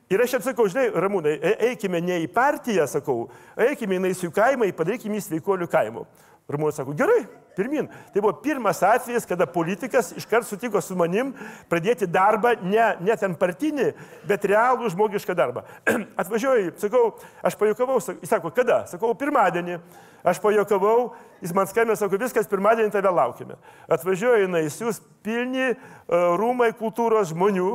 [0.10, 3.26] Ir aš jam sakau, žinai, Ramūnai, e- eikime ne į partiją, sakau,
[3.58, 6.06] eikime į Naisių kaimą, padarykime į sveikolių kaimų.
[6.46, 7.24] Ramūnas sako, gerai,
[7.58, 7.88] pirmin.
[8.14, 11.32] Tai buvo pirmas atvejis, kada politikas iškart sutiko su manim
[11.72, 13.88] pradėti darbą, ne, ne ten partinį,
[14.30, 15.64] bet realų žmogišką darbą.
[16.22, 18.84] Atvažiuoju, sakau, aš pajokavau, sak- jis sako, kada?
[18.92, 19.80] Sakau, pirmadienį.
[20.26, 23.58] Aš pajokavau, jis man skambė, sako, viskas, pirmadienį tave laukime.
[23.90, 25.76] Atvažiuoju į Naisius, pilni e,
[26.10, 27.72] rūmai kultūros žmonių.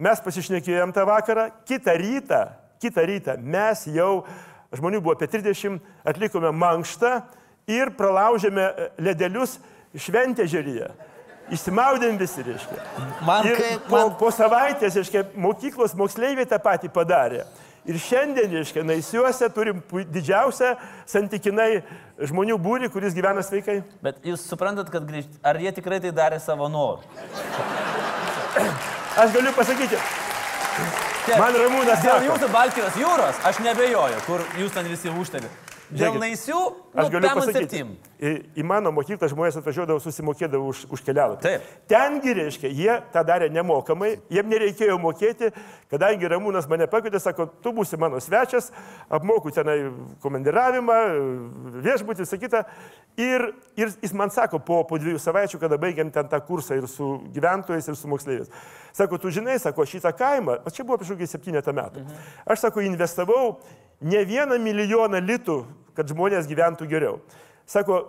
[0.00, 2.38] Mes pasišnekėjom tą vakarą, kitą rytą,
[2.80, 4.22] kitą rytą mes jau,
[4.72, 5.76] žmonių buvo apie 30,
[6.08, 7.18] atlikome mankštą
[7.68, 9.58] ir pralaužėme e, ledelius
[9.92, 10.88] šventė žiūryje.
[11.52, 12.78] Išsimaudėm visi, reiškia.
[13.26, 17.44] Man Ir kaip- po, man- po savaitės, reiškia, mokyklos moksleiviai tą patį padarė.
[17.84, 20.74] Ir šiandien, reiškia, naisiuose turim didžiausią
[21.08, 21.82] santykinai
[22.20, 23.80] žmonių būrį, kuris gyvena sveikai.
[24.04, 25.40] Bet jūs suprantat, kad grįžt...
[25.42, 27.04] ar jie tikrai tai darė savo norų?
[29.16, 29.98] Aš galiu pasakyti,
[31.38, 35.50] Man Ramūnas Dėl jūsų Baltijos jūros aš nebejoju, kur jūs ten visi užtali.
[35.90, 36.58] Dėl naisių,
[36.94, 37.80] aš nu, galiu pasakyti,
[38.22, 41.42] į, į mano mokyklą žmonės atvažiuodavo, susimokėdavo už, už kelialapį.
[41.42, 41.66] Taip.
[41.90, 45.50] Tengi, reiškia, jie tą darė nemokamai, jiem nereikėjo mokėti,
[45.90, 48.70] kadangi Ramūnas mane pakvietė, sako, tu būsi mano svečias,
[49.10, 49.78] apmoku tenai
[50.22, 51.00] komandiravimą,
[51.82, 52.62] viešbutį, visą kitą.
[53.18, 56.86] Ir, ir jis man sako, po, po dviejų savaičių, kada baigiam ten tą kursą ir
[56.88, 58.54] su gyventojais, ir su moksleiviais.
[58.94, 62.06] Sako, tu žinai, sako, šitą kaimą, o čia buvo prieš kokį septynetą metų.
[62.46, 63.58] Aš, sako, investavau
[64.00, 65.60] ne vieną milijoną litų,
[65.96, 67.20] kad žmonės gyventų geriau.
[67.68, 68.00] Sako,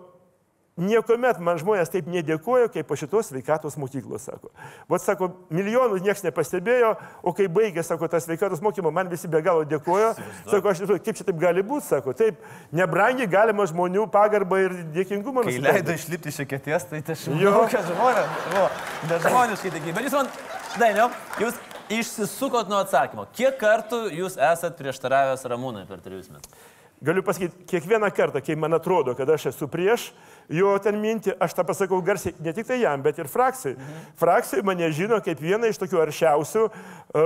[0.81, 4.49] niekuomet man žmonės taip nedėkojo, kaip po šitos sveikatos mokyklos, sako.
[4.89, 6.93] Vat, sako, milijonų niekas nepastebėjo,
[7.27, 10.13] o kai baigė, sako, tą sveikatos mokymą, man visi be galo dėkojo.
[10.47, 12.39] Sako, aš nežinau, kaip čia taip gali būti, sako, taip,
[12.71, 15.77] nebrangiai galima žmonių pagarbą ir dėkingumą Kai nusipelnyti.
[15.81, 18.65] leido išlipti iš eketės, tai tai aš žinau, kad žmonės, o,
[19.11, 19.95] nežmoniškai taigi.
[19.99, 20.31] Bet jūs man,
[20.79, 21.09] Dainiau,
[21.41, 21.57] jūs
[21.91, 23.25] išsisukot nuo atsakymo.
[23.35, 26.69] Kiek kartų jūs esat prieštaravęs Ramūnai per trejus metus?
[27.01, 30.11] Galiu pasakyti, kiekvieną kartą, kai man atrodo, kad aš esu prieš
[30.53, 33.73] jo ten mintį, aš tą pasakau garsiai ne tik tai jam, bet ir frakcijai.
[33.73, 34.03] Mhm.
[34.21, 36.71] Frakcijai mane žino kaip vieną iš tokių aršiausių e,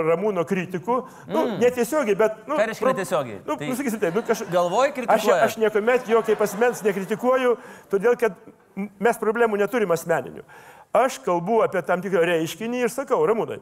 [0.10, 0.96] Ramūno kritikų.
[1.28, 1.58] Nu, mm.
[1.62, 2.38] netiesiogiai, bet...
[2.48, 3.42] Nu, Ką reiškia netiesiogiai?
[3.44, 4.46] Nu, Tai tai, sakysim, taip, nu, kaž...
[4.54, 5.42] Galvoj Aš, kritikuoja.
[5.44, 7.58] aš niekuomet jo kaip asmens nekritikuoju,
[7.92, 8.40] todėl kad
[8.76, 10.48] mes problemų neturim asmeninių.
[10.96, 13.58] Aš kalbu apie tam tikrą reiškinį ir sakau, Ramūnai,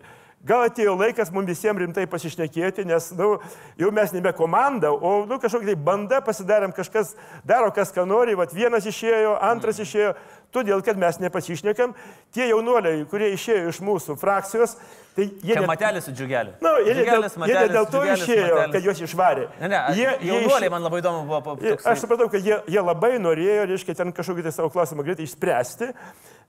[0.46, 3.38] gal atėjo laikas mums visiems rimtai pasišnekėti, nes nu,
[3.80, 7.15] jau mes nebe komanda, o nu, kažkokia tai banda pasidarėm, kažkas
[7.48, 9.88] daro, kas ką nori, vat vienas išėjo, antras Mm.
[9.88, 10.12] išėjo,
[10.54, 11.96] todėl kad mes nepasišnekam.
[12.36, 14.76] Tie jaunuoliai, kurie išėjo iš mūsų frakcijos,
[15.15, 15.56] tai jie...
[15.56, 16.54] Net- matelis su džiugeliu.
[16.62, 18.74] Nu, jie, ne dėl, Džiugelis, jie dėl to džiugelis, išėjo, matelis.
[18.76, 19.48] kad juos išvarė.
[19.63, 21.56] Ne, ne, jie, jie, jie jaunuoliai iš- man labai įdomu buvo.
[21.56, 25.26] toksai- Aš supratau, kad jie, jie labai norėjo, reiškia, ten kažkokį tai savo klausimą greitai
[25.26, 25.93] išspręsti,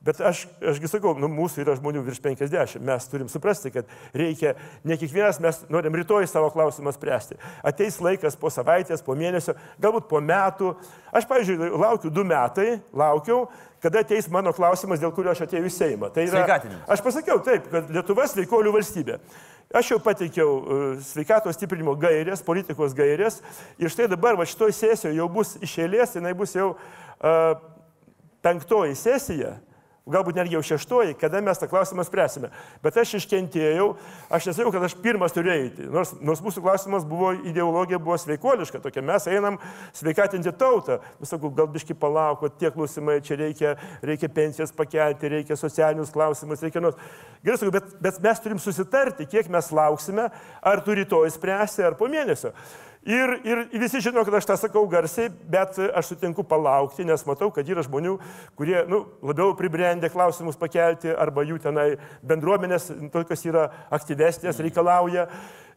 [0.04, 4.54] bet aš, ašgi sakau, nu, mūsų yra žmonių virš 50, mes turim suprasti, kad reikia,
[4.84, 7.38] ne kiekvienas mes norim rytoj savo klausimą spręsti.
[7.64, 10.74] Ateis laikas po savaitės, po mėnesio, galbūt po metų.
[11.14, 13.46] Aš, pavyzdžiui, laukiu du metai, laukiau,
[13.84, 16.12] kada ateis mano klausimas, dėl kurio aš atėjau į Seimą.
[16.12, 19.18] Tai yra, aš pasakiau taip, kad Lietuva sveikolių valstybė.
[19.74, 23.40] Aš jau pateikiau uh, sveikatos stiprinimo gairės, politikos gairės
[23.80, 27.54] ir štai dabar va šitoj sesijoje jau bus iš eilės, jinai bus jau uh,
[28.44, 29.56] penktoji sesija,
[30.04, 32.50] galbūt netgi jau šeštoji, kada mes tą klausimą spręsime.
[32.84, 33.86] Bet aš iškentėjau,
[34.28, 35.86] aš nesakiau, kad aš pirmas turiu eiti.
[35.88, 39.56] Nors, nors mūsų klausimas buvo, ideologija buvo sveikoliška, tokia mes einam
[39.96, 40.98] sveikatinti tautą.
[41.22, 46.64] Vis sakau, gal biški palauk, tie klausimai, čia reikia, reikia pensijas pakelti, reikia socialinius klausimus,
[46.64, 47.00] reikia nors.
[47.44, 50.28] Gerai, sakau, bet, bet mes turim susitarti, kiek mes lauksime,
[50.60, 52.52] ar tu rytoj spręsi, ar po mėnesio.
[53.04, 57.50] Ir, ir visi žino, kad aš tą sakau garsiai, bet aš sutinku palaukti, nes matau,
[57.52, 58.14] kad yra žmonių,
[58.56, 61.90] kurie nu, labiau pribrendę klausimus pakelti, arba jų tenai
[62.24, 65.26] bendruomenės tokios yra aktyvesnės, reikalauja.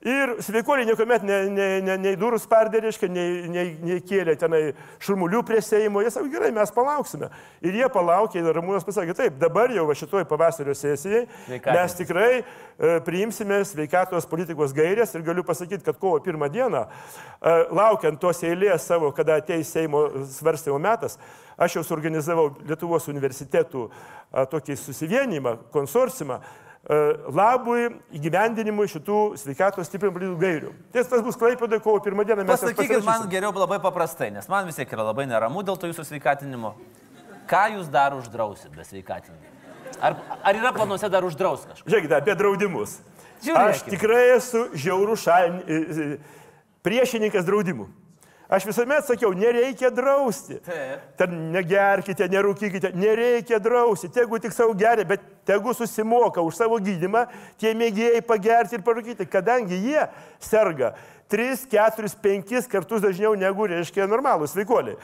[0.05, 4.59] Ir sveikuoliai niekuomet nei, nei, nei, nei durų spardė, reiškia, nei, nei, nei kėlė tenai
[5.01, 6.03] šurmulių prie Seimo.
[6.05, 7.31] Jie sako, gerai, mes palauksime.
[7.65, 11.73] Ir jie palaukė ir Ramūnas pasakė, taip, dabar jau va šitoj pavasario sesijai Sveikatinti.
[11.73, 12.43] mes tikrai e,
[13.07, 18.85] priimsime sveikatos politikos gairės ir galiu pasakyti, kad kovo pirmą dieną, e, laukiant tos eilės
[18.85, 21.17] savo, kada ateis Seimo svarstymo metas,
[21.57, 30.15] aš jau suorganizavau Lietuvos universitetų a, tokį susivienimą, konsorsimą e, labui įgyvendinimui šitų sveikatos stiprinimo
[30.15, 30.69] politikų gairių.
[30.95, 32.45] Ties tas bus klaipėdai kovo pirmą dieną.
[32.47, 36.07] Pasakykit man geriau labai paprastai, nes man vis tiek yra labai neramu dėl to jūsų
[36.07, 36.77] sveikatinimo.
[37.47, 39.55] Ką jūs dar uždrausit be sveikatinimo?
[39.99, 41.87] Ar, ar yra planuose dar uždraus kažką?
[41.89, 42.97] Žiūrėkite, apie draudimus.
[43.43, 43.73] Žiūrėkime.
[43.73, 46.07] Aš tikrai esu žiaurų šalin, e, e,
[46.85, 47.87] priešininkas draudimų.
[48.47, 50.61] Aš visuomet sakiau, nereikia drausti.
[51.19, 54.07] Ten negerkite, nerūkykite, nereikia drausti.
[54.13, 57.25] Tegu tik savo geria, bet tegu susimoka už savo gydimą
[57.59, 60.05] tie mėgėjai pagerti ir parūkyti, kadangi jie
[60.39, 60.93] serga
[61.27, 64.95] 3, 4, 5 kartus dažniau negu, reiškia, normalūs sveikuoliai.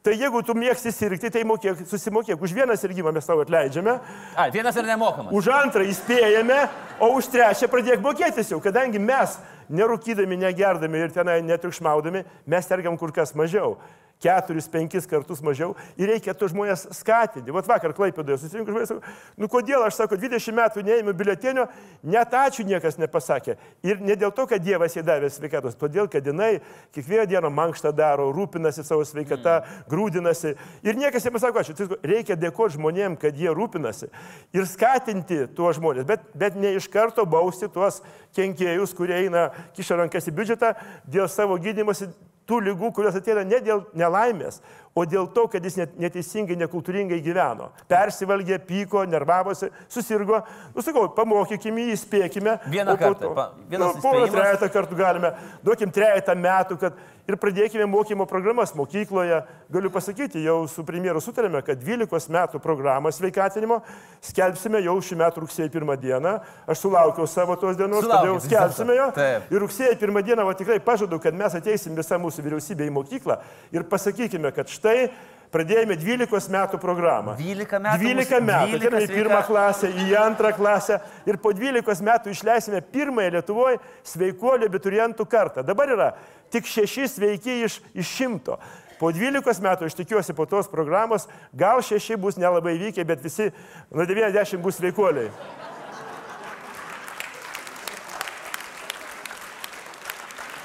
[0.00, 2.40] Tai jeigu tu mėgsti sirgti, tai mokėk, susimokėk.
[2.40, 3.98] Už vieną sirgimą mes tau atleidžiame,
[4.32, 5.28] A, vienas ir nemokamas.
[5.36, 6.56] už antrą įspėjame,
[7.04, 9.36] o už trečią pradėk mokėtis jau, kadangi mes
[9.68, 13.76] nerūkydami, negerdami ir tenai netriukšmaudami, mes sergam kur kas mažiau.
[14.20, 17.52] Keturis, penkis kartus mažiau ir reikia tos žmonės skatinti.
[17.56, 21.64] Vat vakar Klaipėdoje susirinko žmonės, sako, nu kodėl aš sako, 20 metų neėmiau biletenio,
[22.04, 23.56] net ačiū niekas nepasakė.
[23.86, 26.58] Ir ne dėl to, kad Dievas jai davė sveikatos, todėl, kad jinai
[26.92, 29.88] kiekvieną dieną mankštą daro, rūpinasi savo sveikata, mm.
[29.88, 30.54] grūdinasi.
[30.84, 31.78] Ir niekas nepasako, ačiū.
[31.80, 34.10] Tai Reikia dėkoti žmonėm, kad jie rūpinasi
[34.52, 38.02] ir skatinti tuos žmonės, bet, bet ne iš karto bausti tuos
[38.36, 40.74] kenkėjus, kurie eina kiša rankas į biudžetą
[41.08, 42.10] dėl savo gydimosi
[42.50, 44.60] tų lygų, kurios ateina ne dėl nelaimės,
[44.94, 47.70] o dėl to, kad jis net, neteisingai, nekultūringai gyveno.
[47.90, 50.42] Persivalgė, pyko, nervavosi, susirgo.
[50.74, 52.58] Nusakau, pamokykime įspėkime.
[52.72, 55.32] Vieną kartą, pa- vienas nu, porą, trejata kartų galime.
[55.64, 56.98] Duokim trejata metų, kad
[57.30, 59.40] ir pradėkime mokymo programas mokykloje.
[59.70, 63.80] Galiu pasakyti, jau su premjeru sutarėme, kad 12 metų programą sveikatinimo
[64.26, 66.32] skelbsime jau šių metų rugsėjo 1 dieną.
[66.66, 69.06] Aš sulaukiau savo tos dienos, vis skelbsime jo.
[69.14, 69.46] Taip.
[69.54, 73.38] Ir rugsėjo 1 dieną, va tikrai pažadu, kad mes ateisim visą mūsų vyriausybę į mokyklą
[73.70, 75.10] ir pasakykime, kad štai
[75.52, 77.36] pradėjome 12 metų programą.
[77.38, 78.78] 12 metų 12 mūsų- metų.
[78.78, 83.78] 12 Ateiname į pirmą klasę, į antrą klasę ir po 12 metų išleisime pirmąją Lietuvoje
[84.04, 85.62] sveikuolių abiturientų kartą.
[85.66, 86.12] Dabar yra
[86.50, 88.58] tik šeši sveiki iš, iš šimto.
[89.00, 93.50] Po 12 metų, aš tikiuosi, po tos programos, gal šeši bus nelabai vykę, bet visi
[93.90, 95.30] nuo 90 bus sveikuoliai.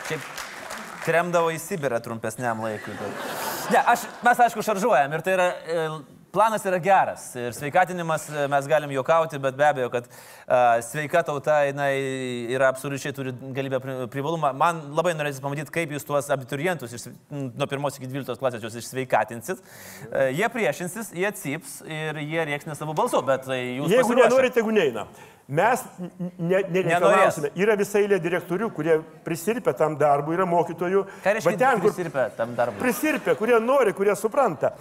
[0.10, 0.21] Šiaip
[1.06, 2.93] tremdavo į Sibirą trumpesniam laikui.
[2.99, 3.45] Bet...
[3.71, 5.86] Ne, aš, mes aišku šaržuojam ir tai yra, e,
[6.36, 7.28] planas yra geras.
[7.39, 11.93] Ir sveikatinimas e, mes galim juokauti, bet be abejo, kad uh, sveika tauta jinai
[12.54, 14.51] yra absoliučiai turi galybę pri- privalumą.
[14.58, 18.80] Man labai norėsis pamatyti, kaip jūs tuos abiturientus iš, nuo 1 iki 12 klasės jūs
[18.82, 19.63] išsveikatinsit.
[19.63, 23.95] Uh, jie priešinsis, jie atsips ir jie rieks ne savo balsu, bet tai jūs...
[23.95, 25.08] Jeigu nenorite, tegu neina.
[25.48, 25.84] Mes
[26.40, 27.52] ne- nereikalausime.
[27.56, 31.04] Yra visa eilė direktorių, kurie prisirpia tam darbui, yra mokytojų.
[31.22, 32.80] Ką reiškia ten, kur prisirpę tam darbui?
[32.82, 34.72] prisirpę, kurie nori, kurie supranta.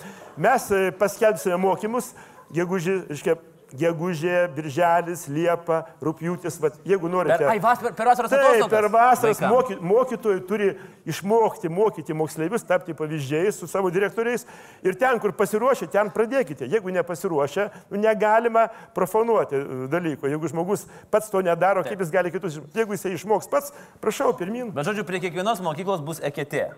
[0.41, 2.15] Mes e, paskelbsime mokymus,
[2.57, 3.37] gegužė, iškia,
[3.79, 7.39] gegužė, birželis, liepa, rūpjūtis, va, jeigu norite.
[7.43, 8.73] Per, ai, vas, per, per vasaros Taip, atostogas.
[8.75, 10.71] per vasaras moky, mokytojai turi
[11.11, 14.47] išmokti, mokyti moksleivius, tapti pavyzdžiais su savo direktoriais
[14.87, 16.69] ir ten, kur pasiruošę, ten pradėkite.
[16.71, 20.31] Jeigu nepasiruošę, nu, negalima profanuoti e, dalyko.
[20.31, 21.95] Jeigu žmogus pats to nedaro, Taip.
[21.95, 24.73] kaip jis gali kitus, jeigu jisai išmoks pats, prašau, pirmin.
[24.75, 26.71] Bet žodžiu, prie kiekvienos mokyklos bus eketė.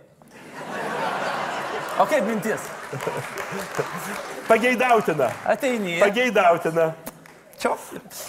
[1.98, 2.61] O kaip mintis?
[4.48, 5.30] Pageidautina.
[5.46, 6.00] Ateini.
[6.00, 6.94] Pageidautina.
[7.59, 7.76] Čia.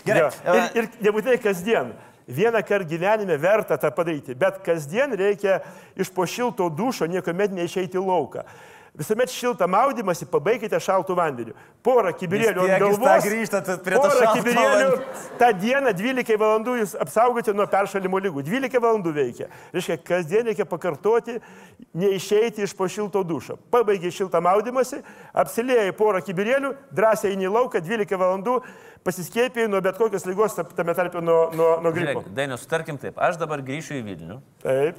[0.06, 0.22] Gerai.
[0.46, 0.54] Jo.
[0.56, 1.92] Ir, ir nebūtinai kasdien.
[2.28, 5.62] Vieną kartą gyvenime verta tą padaryti, bet kasdien reikia
[5.96, 8.44] iš po šilto dušo niekuomet neišeiti į lauką.
[8.98, 11.54] Visuomet šiltą maudimąsi pabaikite šaltų vandeniu.
[11.86, 13.26] Porą kibirėlių ant tą galvos.
[13.28, 14.96] grįžtat prie to porą kibirėlių.
[15.38, 18.42] Ta diena 12 valandų jūs apsaugote nuo peršalimo lygų.
[18.48, 19.52] 12 valandų veikia.
[19.76, 21.38] Reiškia, kasdien reikia pakartoti,
[21.94, 23.60] neišeiti iš po šilto dušo.
[23.70, 25.04] Pabaigai šiltą maudimąsi,
[25.46, 28.58] apsilėjai porą kibirėlių, drąsiai eini į lauką, 12 valandų
[29.06, 32.26] pasiskėpėjai nuo bet kokios lygos, tame tarpe nuo, nuo, nuo gripo.
[32.26, 33.22] Žiūrėk, Dainius, sutarkim taip.
[33.22, 34.42] Aš dabar grįšiu į Vilnių.
[34.66, 34.98] Taip,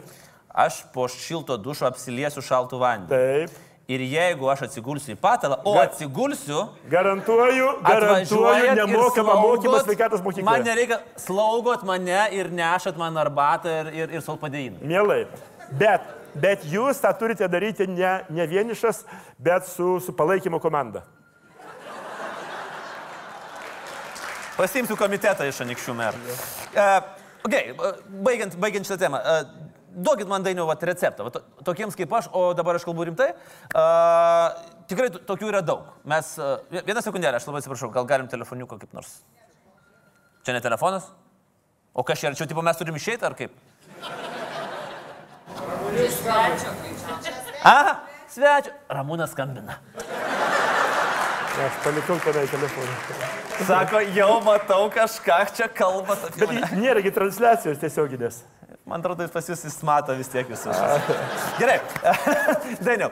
[0.58, 3.11] Aš po šilto dušo apsiliesiu šaltų vandenį.
[3.11, 3.64] taip.
[3.88, 6.59] Ir jeigu aš atsigulsiu į patalą, o Ga- atsigulsiu,
[6.92, 10.64] Garantuoju, garantuoju nemokamą mokymą sveikatos Man mokykloje.
[10.66, 14.83] nereikia slaugot mane ir nešat man arbatą ir, ir, ir solpadėjimą.
[14.85, 15.22] Mielai.
[15.81, 19.07] Bet, bet jūs tą turite daryti ne, ne vienišas,
[19.38, 21.03] bet su, su palaikymo komanda.
[24.59, 26.37] Pasimsiu komitetą iš anikščių merų.
[26.77, 26.90] E,
[27.48, 27.70] Okay,
[28.27, 29.20] baigiant, baigiant šitą temą.
[29.22, 29.67] Uh,
[29.98, 33.30] duokit man dainių vat, receptą, vat, tokiems kaip aš, o dabar aš kalbu rimtai.
[33.72, 34.54] Uh,
[34.90, 35.88] tikrai tokių yra daug.
[36.08, 39.18] Mes, uh, vieną sekundėlę, aš labai atsiprašau, gal galim telefoniuką kaip nors.
[40.46, 41.11] Čia ne telefonas?
[41.92, 43.54] O kas čia, ar čia tipo mes turim išeiti ar kaip?
[47.66, 47.94] Aha,
[48.30, 48.72] svečio.
[48.92, 49.80] Ramūnas skambina.
[51.58, 52.94] Aš palikau tenai telefoną.
[53.66, 58.44] Sako, jau matau kažką čia kalbat apie Bet nėragi transliacijos tiesioginės.
[58.88, 60.79] Man atrodo, pas jūs jis mato vis tiek visus.
[61.61, 61.77] Gerai.
[62.87, 63.11] Dainiau,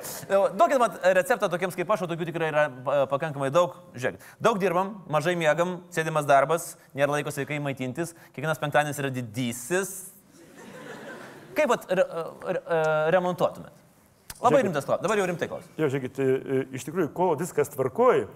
[0.57, 2.65] duokit man receptą tokiems kaip aš, o tokių tikrai yra
[3.11, 3.75] pakankamai daug.
[3.93, 9.93] Žiūrėkit, daug dirbam, mažai miegam, sėdimas darbas, nėra laiko sveikai maitintis, kiekvienas penktadienis yra didysis.
[11.57, 12.81] Kaip pat re, re, e,
[13.17, 13.85] remontuotumėt?
[14.37, 14.67] Labai Žiūrėkit.
[14.69, 15.05] rimtas klausimas.
[15.05, 15.77] Dabar jau rimtai klausimas.
[15.81, 18.27] Jo, žiūrėkit, iš tikrųjų, kol viskas tvarkoji,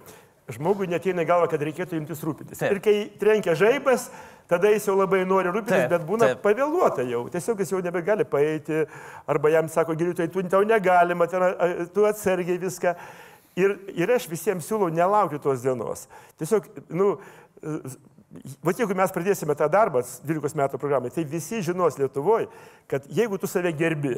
[0.55, 2.59] žmogui neteina į galvą, kad reikėtų imtis rūpintis.
[2.61, 2.75] Taip.
[2.75, 4.09] Ir kai trenkia žaibas,
[4.51, 6.43] tada jis jau labai nori rūpintis, Taip, bet būna taip.
[6.45, 7.23] pavėluota jau.
[7.33, 8.85] Tiesiog jis jau nebegali paeiti,
[9.31, 11.47] arba jam sako, gydytojai, tu tau negalima, ten,
[11.95, 12.95] tu atsargiai viską.
[13.59, 16.05] Ir, ir aš visiems siūlau nelaukti tos dienos.
[16.39, 17.13] Tiesiog, nu,
[18.63, 22.47] Va jeigu mes pradėsime tą darbą 12 metų programai, tai visi žinos Lietuvoje,
[22.87, 24.13] kad jeigu tu save gerbi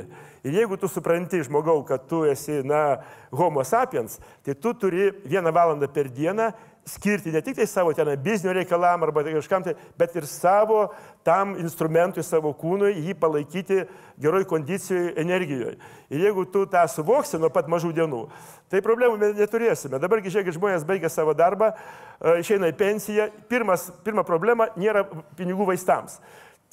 [0.46, 3.00] ir jeigu tu supranti žmogau, kad tu esi, na,
[3.34, 6.52] homo sapiens, tai tu turi vieną valandą per dieną
[6.86, 10.90] skirti ne tik tai savo ten biznio reikalam arba tai kažkam, tai, bet ir savo
[11.24, 13.84] tam instrumentui, savo kūnui, jį palaikyti
[14.20, 15.78] geroj kondicijoje, energijoje.
[16.12, 18.24] Ir jeigu tu tą suvoksi nuo pat mažų dienų,
[18.72, 20.00] tai problemų neturėsime.
[20.02, 23.30] Dabargi, žiūrėkit, žmonės baigia savo darbą, e, išeina į pensiją.
[23.50, 25.06] Pirmas, pirma problema- nėra
[25.38, 26.20] pinigų vaistams.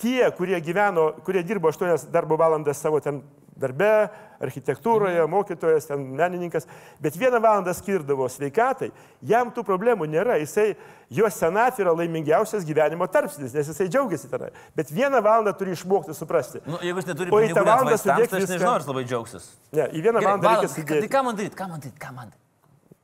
[0.01, 3.21] Tie, kurie gyveno, kurie dirbo 8 darbo valandas savo ten
[3.61, 4.09] darbe,
[4.41, 6.65] architektūroje, mokytojas, ten menininkas,
[7.05, 8.89] bet vieną valandą skirdavo sveikatai,
[9.29, 10.39] jam tų problemų nėra.
[10.41, 10.71] Jisai,
[11.13, 14.49] jo senatvė yra laimingiausias gyvenimo tarpsnis, nes jisai džiaugiasi tenai.
[14.77, 16.63] Bet vieną valandą turi išmokti suprasti.
[16.65, 18.55] Nu, jeigu jis neturi O į tą valandą sudėk tai aš viską.
[18.57, 19.51] nežinau, ar labai džiaugsis.
[19.77, 20.75] Ne, į vieną Gerai, valandą reikia valandą.
[20.79, 21.13] Tai sudėti.
[21.13, 22.47] ką man daryti, ką man daryti, ką man daryti?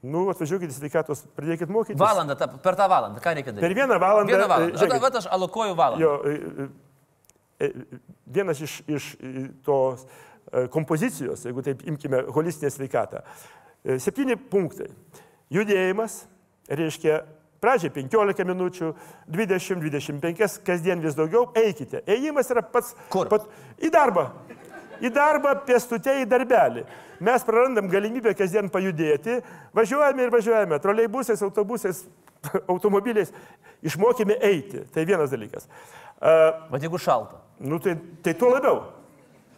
[0.07, 2.01] Nu, atvažiuokit į sveikatos, pradėkit mokytis.
[2.01, 3.65] Valandą, ta, per tą valandą, ką reikia daryti?
[3.67, 4.33] Per vieną valandą.
[4.33, 4.77] Vieną e, valandą.
[4.79, 6.05] žiūrėkit, Vat, vat aš alokuoju valandą.
[6.05, 6.86] Jo, e, e, e,
[8.27, 13.23] vienas iš, iš e, tos e, kompozicijos, jeigu taip imkime holistinę sveikatą.
[13.85, 14.91] E, Septyni punktai.
[15.53, 16.25] Judėjimas,
[16.69, 17.21] reiškia,
[17.63, 18.93] pradžiai 15 minučių,
[19.33, 22.03] 20-25, kasdien vis daugiau, eikite.
[22.11, 22.95] Ėjimas yra pats...
[23.13, 23.31] Kur?
[23.31, 23.47] Pat,
[23.79, 24.29] į darbą.
[25.01, 26.87] Į darbą, pėstute į darbelį.
[27.25, 29.39] Mes prarandam galimybę kasdien pajudėti,
[29.77, 32.03] važiuojame ir važiuojame, troleibusais, autobusais,
[32.73, 33.33] automobiliais,
[33.87, 34.83] išmokime eiti.
[34.93, 35.69] Tai vienas dalykas.
[36.21, 37.41] Bet jeigu šalta.
[37.59, 38.83] Nu, tai, tai tuo labiau.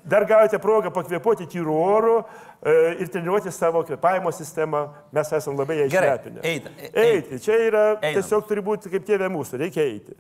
[0.09, 4.87] Dar gavote progą pakvėpuoti tyrų orų e, ir treniruoti savo kvėpavimo sistemą.
[5.13, 6.43] Mes esame labai ją išlepinę.
[6.43, 7.41] eita, e- Eiti.
[7.45, 8.17] Čia yra Einam.
[8.17, 10.17] tiesiog turi būti kaip tėvė mūsų, reikia eiti.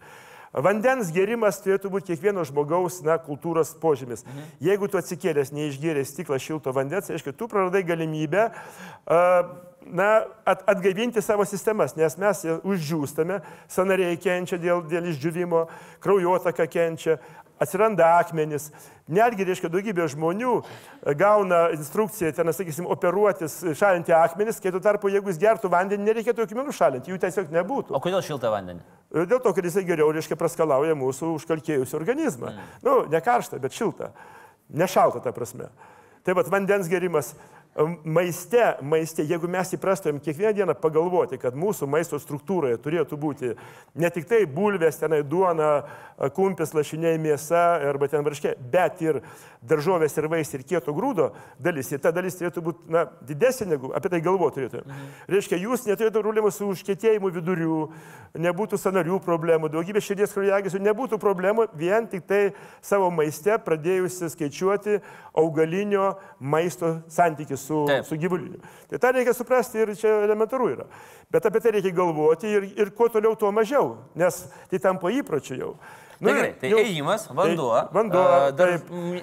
[0.52, 4.24] Vandens gerimas turėtų būti kiekvieno žmogaus na, kultūros požymis.
[4.26, 4.52] Mhm.
[4.64, 11.22] Jeigu tu atsikėlęs neišgėręs stiklą šilto vandens, reiškia, tu praradai galimybę uh, na, at, atgaivinti
[11.22, 15.64] savo sistemas, nes mes jas uždžiūstame, sanariai kenčia dėl, dėl išdžiūvimo,
[16.04, 17.18] kraujotaka kenčia,
[17.58, 18.70] atsiranda akmenys.
[19.08, 25.08] Netgi, reiškia, daugybė žmonių e, gauna instrukciją, ten, sakysim, operuotis, šalinti akmenis, kai tuo tarpu,
[25.12, 27.96] jeigu jis gertų vandenį, nereikėtų jokių minų šalinti, jų tiesiog nebūtų.
[27.96, 28.84] O kodėl šiltą vandenį?
[29.16, 32.52] Dėl to, kad jisai geriau, reiškia, praskalauja mūsų užkalkėjusią organizmą.
[32.52, 32.74] Mm.
[32.84, 34.12] Nu, ne karštą, bet šiltą.
[34.76, 35.70] Nešaltą, ta prasme.
[36.28, 37.32] Tai vad vandens gerimas.
[38.04, 43.52] Maiste, maiste, jeigu mes įprastumėm kiekvieną dieną pagalvoti, kad mūsų maisto struktūroje turėtų būti
[43.94, 45.84] ne tik tai bulvės, tenai duona,
[46.34, 49.20] kumpis, lašiniai, mėsa arba ten varškė, bet ir
[49.62, 51.28] daržovės ir vaisiai ir kieto grūdo
[51.62, 51.92] dalis.
[51.92, 54.82] Ir ta dalis turėtų būti na, didesnė negu apie tai galvoti turėtume.
[54.82, 55.12] Mhm.
[55.36, 57.78] Reiškia, jūs neturėtumėte problemų su užkėtėjimu vidurių,
[58.42, 62.42] nebūtų sanarių problemų, daugybė širdies kraujagyslių, nebūtų problemų vien tik tai
[62.82, 64.98] savo maiste pradėjusi skaičiuoti
[65.38, 68.08] augalinio maisto santykių su, Taip.
[68.08, 68.58] su gyvuliniu.
[68.90, 70.88] Tai tą reikia suprasti ir čia elementaru yra.
[71.30, 75.60] Bet apie tai reikia galvoti ir, ir kuo toliau, tuo mažiau, nes tai tampa įpročiu
[75.60, 75.72] jau.
[76.18, 78.22] Tai gerai, tai jau- ėjimas, vanduo, Tai vanduo,
[78.58, 78.72] dar,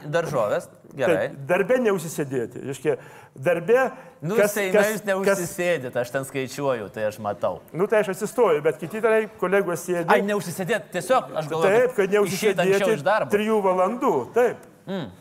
[0.07, 1.15] daržovės, gerai.
[1.25, 2.61] Taip, darbe neusisėdėti.
[2.71, 2.93] Iškia,
[3.35, 3.91] darbe.
[4.23, 7.59] Nu, kas, Seime jūs neužsisėdėt, aš ten skaičiuoju, tai aš matau.
[7.75, 10.07] Nu, tai aš atsistoju, bet kiti tenai kolegos sėdi.
[10.07, 11.75] Ai, neužsisėdėt, tiesiog aš galvoju.
[11.75, 13.29] Taip, kad neužsisėdėti iš darbo.
[13.35, 14.15] trijų valandų.
[14.39, 14.63] Taip.
[14.87, 15.11] Mm.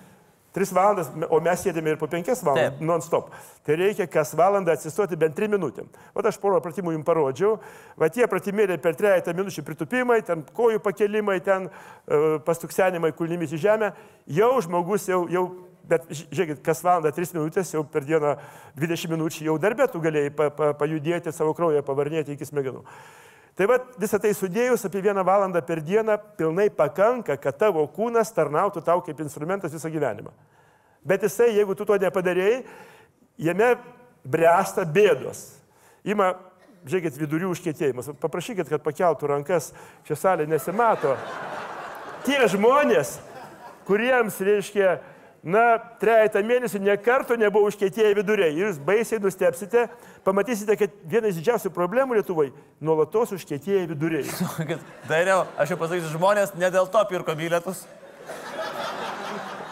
[0.54, 2.84] Tris valandas, o mes sėdėme ir po penkias valandas, Taip.
[2.86, 3.32] non-stop.
[3.66, 5.88] Tai reikia kas valandą atsistoti bent trim minutėm.
[6.14, 7.56] O aš porą pratimų jums parodžiau.
[7.98, 13.62] Va tie pratimėliai per trejata minučių pritupimai, ten kojų pakelimai, ten uh, pastuksenimai kulnimis į
[13.66, 13.90] žemę.
[14.30, 15.44] Jau žmogus jau, jau
[15.90, 18.36] bet ži- žiūrėkit, kas valandą 3 minutės, jau per dieną
[18.78, 22.84] 20 minučių jau darbė tu galėjai pa, pa, pajudėti savo kraują, pavarnėti iki smegenų.
[23.54, 28.32] Tai va visą tai sudėjus apie vieną valandą per dieną pilnai pakanka, kad tavo kūnas
[28.34, 30.32] tarnautų tau kaip instrumentas visą gyvenimą.
[31.06, 32.64] Bet jisai, jeigu tu to nepadarėjai,
[33.38, 33.74] jame
[34.24, 35.44] bręsta bėdos.
[36.02, 36.32] Ima,
[36.88, 38.10] žiūrėkit, vidurių užkėtėjimas.
[38.20, 39.70] Paprašykit, kad pakeltų rankas,
[40.08, 41.14] čia salė nesimato.
[42.26, 43.18] Tie žmonės,
[43.86, 44.98] kuriems, reiškia,
[45.44, 45.64] na,
[46.00, 48.54] trejata mėnesių nekarto nebuvo užkėtėję viduriai.
[48.56, 49.86] Jūs baisiai nustepsite,
[50.24, 54.24] pamatysite, kad vienas didžiausių problemų Lietuvoje- nuolatos užkėtėję viduriai.
[55.10, 57.84] Dariau, aš jau pasakysiu, žmonės ne dėl to pirko bilietus.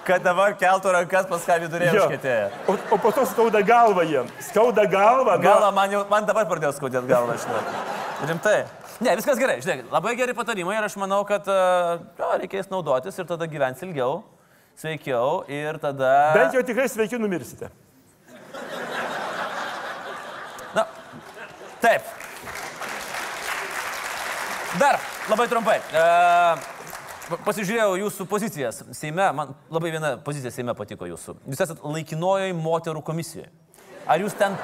[0.03, 2.47] Kad dabar keltų rankas pas ką viduriai užkėtėję.
[2.67, 4.29] O, o po to skauda galva jiem.
[4.43, 5.39] Skauda galva.
[5.39, 7.63] Galva man, jau, man dabar pradėjo skaudėti galvą, žinai.
[8.29, 8.59] Rimtai.
[9.03, 13.17] Ne, viskas gerai, žinai, labai geri patarimai ir aš manau, kad uh, jo, reikės naudotis
[13.19, 14.21] ir tada gyvens ilgiau,
[14.77, 16.13] sveikiau ir tada...
[16.37, 17.69] Bent jau tikrai sveiki numirsite.
[20.75, 20.87] Na,
[21.83, 22.03] taip.
[24.81, 24.97] Dar
[25.31, 25.79] labai trumpai.
[25.93, 26.71] Uh,
[27.47, 31.37] Pasižiūrėjau jūsų pozicijas Seime, man labai viena pozicija Seime patiko jūsų.
[31.49, 33.49] Jūs esate laikinojoje moterų komisijoje.
[34.11, 34.57] Ar jūs ten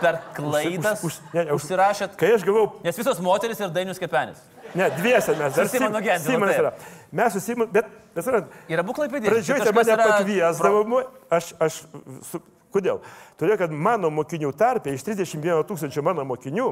[0.00, 2.16] per klaidas Už- už- ne, už- užsirašėt?
[2.20, 4.40] Kai aš gavau Nes visos moteris ir dainius kepenis.
[4.74, 5.54] Ne, dviese mes.
[5.54, 6.90] dar Su Simonu Sim- Gentvilu, Simonas taip.
[7.12, 7.24] Yra.
[7.24, 9.28] Mes su Simonu, bet, bet suprantat, Yra būklai pėdė.
[9.32, 11.82] pradžioje mane pakviesdavo, mu- aš, aš,
[12.30, 12.40] su,
[12.70, 13.00] kodėl?
[13.40, 16.66] Todėl, kad mano mokinių tarpė, iš 31 tūkstančio mano mokinių,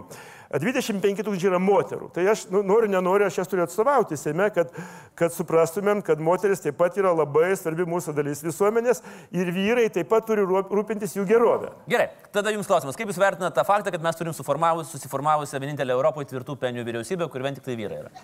[0.62, 2.10] 25 tūkstančiai yra moterų.
[2.14, 4.70] Tai aš nu, noriu, nenoriu, aš jas turiu atstovauti Seime, kad,
[5.18, 9.02] kad suprastumėm, kad moteris taip pat yra labai svarbi mūsų dalis visuomenės
[9.34, 11.72] ir vyrai taip pat turi rūp- rūpintis jų gerovę.
[11.90, 12.94] Gerai, tada jums klausimas.
[13.00, 17.42] Kaip jūs vertinate tą faktą, kad mes turim susiformavusią vienintelę Europoje tvirtų penių vyriausybę, kur
[17.42, 18.14] vien tik tai vyrai yra?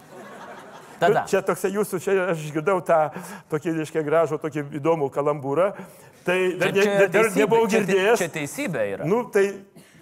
[1.01, 1.25] Tada.
[1.31, 2.99] Čia toksai jūsų, čia aš išgirdau tą
[3.53, 5.71] tokį, reiškia, gražų, tokį įdomų kalambūrą.
[6.25, 8.19] Tai dar, ne, dar, dar teisybė, nebuvau čia girdėjęs.
[8.23, 9.09] Čia teisybė yra.
[9.09, 9.47] Nu, tai,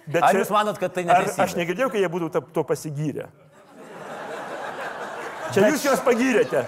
[0.07, 1.43] bet Ar čia, jūs manot, kad tai neteisybė?
[1.47, 3.27] aš negirdėjau, kai jie būtų ta- tuo pasigyrę.
[5.53, 6.63] Čia jūs juos pagyrėte.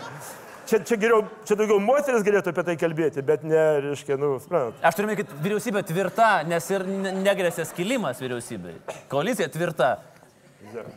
[0.66, 4.80] Čia, čia, geriau, čia daugiau moteris galėtų apie tai kalbėti, bet ne, reiškia, nu, suprantat.
[4.90, 8.74] Aš turiu minėti, kad vyriausybė tvirta, nes ir ne- negrėsė skilimas vyriausybei.
[9.12, 9.92] Koalicija tvirta.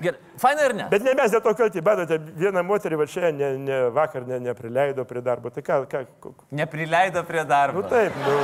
[0.03, 0.87] Gerai, faina ir ne?
[0.91, 4.39] Bet ne mes dėl to kalti, matote, vieną moterį va čia ne, ne, vakar ne,
[4.49, 5.51] neprileido prie darbo.
[5.55, 7.83] Tai ką, ką, ko- Neprileido prie darbo.
[7.83, 8.37] nu taip, nu.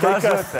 [0.00, 0.52] Tai kas.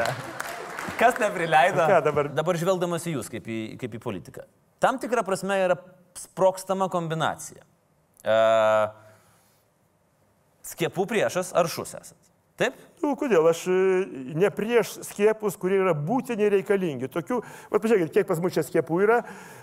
[0.99, 1.85] Kas neprileido?
[1.87, 2.29] Ką dabar?
[2.35, 4.47] Dabar žvelgdamas į jūs kaip į, kaip į politiką.
[4.83, 5.77] Tam tikrą prasme yra
[6.19, 7.63] sprokstama kombinacija.
[8.27, 8.91] Uh,
[10.67, 12.19] skiepų priešas ar šus esat?
[12.59, 12.75] Taip?
[12.99, 13.45] Nu, kodėl?
[13.47, 13.75] Aš e,
[14.35, 17.07] ne prieš skiepus, kurie yra būtini reikalingi.
[17.15, 17.39] Tokių,
[17.71, 19.21] va, pažiūrėkit, kiek pas mus čia skiepų yra.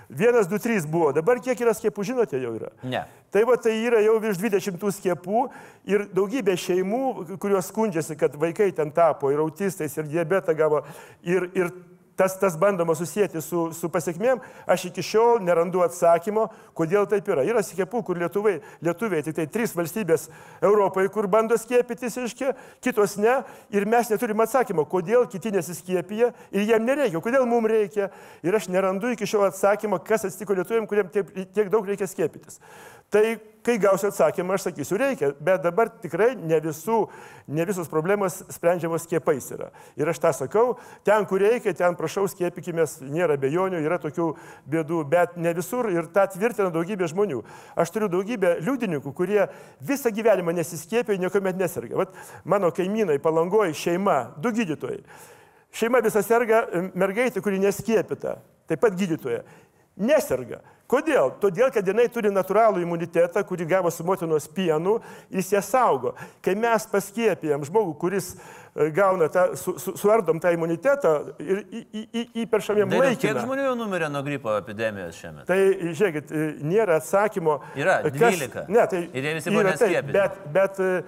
[0.08, 1.10] Vienas, du, trys buvo.
[1.16, 2.72] Dabar kiek yra skiepų, žinote, jau yra.
[2.88, 3.04] Ne.
[3.36, 5.42] Tai va, tai yra jau virš 20 tų skiepų
[5.92, 7.02] ir daugybė šeimų,
[7.44, 10.86] kurios skundžiasi, kad vaikai ten tapo ir autistais, ir diabetą gavo,
[11.28, 11.74] ir, ir
[12.16, 16.48] tas, tas bandoma susijęti su, su pasiekmėm, aš iki šiol nerandu atsakymo,
[16.78, 17.44] kodėl taip yra.
[17.48, 18.56] Yra skiepų, kur lietuvai,
[18.86, 20.28] lietuviai, tik tai trys valstybės
[20.64, 22.54] Europoje, kur bando skiepytis, iškia,
[22.84, 23.38] kitos ne,
[23.76, 28.10] ir mes neturim atsakymo, kodėl kiti nesiskiepija ir jiem nereikia, kodėl mums reikia.
[28.46, 32.62] Ir aš nerandu iki šiol atsakymo, kas atsitiko lietuviam, kuriem tiek, tiek daug reikia skiepytis.
[33.14, 33.26] Tai
[33.66, 37.00] kai gausiu atsakymą, aš sakysiu, reikia, bet dabar tikrai ne, visų,
[37.50, 39.72] ne visos problemos sprendžiamos skiepais yra.
[39.98, 40.76] Ir aš tą sakau,
[41.08, 44.28] ten, kur reikia, ten prašau skiepykimės, nėra bejonių, yra tokių
[44.70, 47.42] bėdų, bet ne visur ir tą tvirtina daugybė žmonių.
[47.82, 49.48] Aš turiu daugybę liudininkų, kurie
[49.82, 52.04] visą gyvenimą nesiskiepė ir niekuomet neserga.
[52.04, 52.14] Vat
[52.46, 55.02] mano kaimynai palangoji šeima, du gydytojai.
[55.76, 58.38] Šeima visa serga, mergaitė, kuri neskiepita,
[58.70, 59.42] taip pat gydytoja.
[59.96, 60.62] Neserga.
[60.86, 61.32] Kodėl?
[61.42, 65.00] Todėl, kad jinai turi natūralų imunitetą, kurį gavo su motinos pienu,
[65.34, 66.12] jis ją saugo.
[66.46, 71.64] Kai mes paskiepijam žmogų, kuris e, gauna tą, su, su, suardom tą imunitetą ir
[72.46, 75.48] įperšam jam Dainiau, Kiek žmonių jau numirė nuo gripo epidemijos šiame?
[75.50, 75.58] Tai
[75.90, 77.58] žiūrėkit, e, nėra atsakymo.
[77.82, 78.66] Yra, kas- 12.
[78.70, 80.14] Ne, tai Ir jie visi buvo neskiepyti.
[80.14, 81.04] bet, bet, e,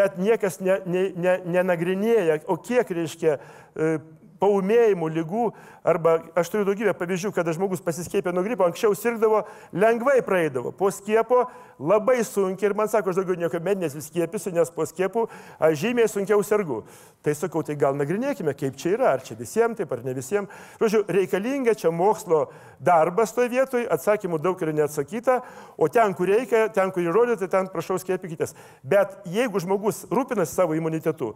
[0.00, 3.36] bet niekas ne, ne, ne, nenagrinėja, o kiek reiškia
[3.76, 3.98] e,
[4.44, 5.44] paumėjimų lygų,
[5.84, 10.90] arba aš turiu daugybę pavyzdžių, kada žmogus pasiskiepė nuo gripo, anksčiau sirgdavo, lengvai praeidavo, po
[10.92, 11.46] skiepo
[11.80, 15.26] labai sunkiai ir man sako, aš daugiau nieko med nesiskiepysiu, nes po skiepų
[15.58, 16.82] aš žymiai sunkiau sergu.
[17.24, 20.62] Tai sakau, tai gal nagrinėkime, kaip čia yra, ar čia visiems taip, ar ne visiems.
[20.82, 22.44] Žodžiu, reikalinga čia mokslo
[22.84, 25.40] darbas toje vietoje, atsakymų daug yra neatsakyta,
[25.76, 28.52] o ten, kur reikia, ten, kur įrodyti, ten prašau skiepykitės.
[28.84, 31.32] Bet jeigu žmogus rūpinasi savo imunitetu,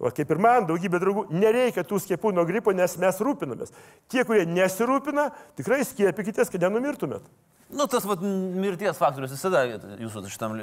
[0.00, 3.74] Va, kaip ir man, daugybė draugų, nereikia tų skiepų nuo gripo, nes mes rūpinamės.
[4.08, 5.28] Tie, kurie nesirūpina,
[5.60, 7.26] tikrai skiepykitės, kad nenumirtumėt.
[7.70, 9.60] Nu, tas vat, mirties faktorius visada
[10.00, 10.56] jūsų šitam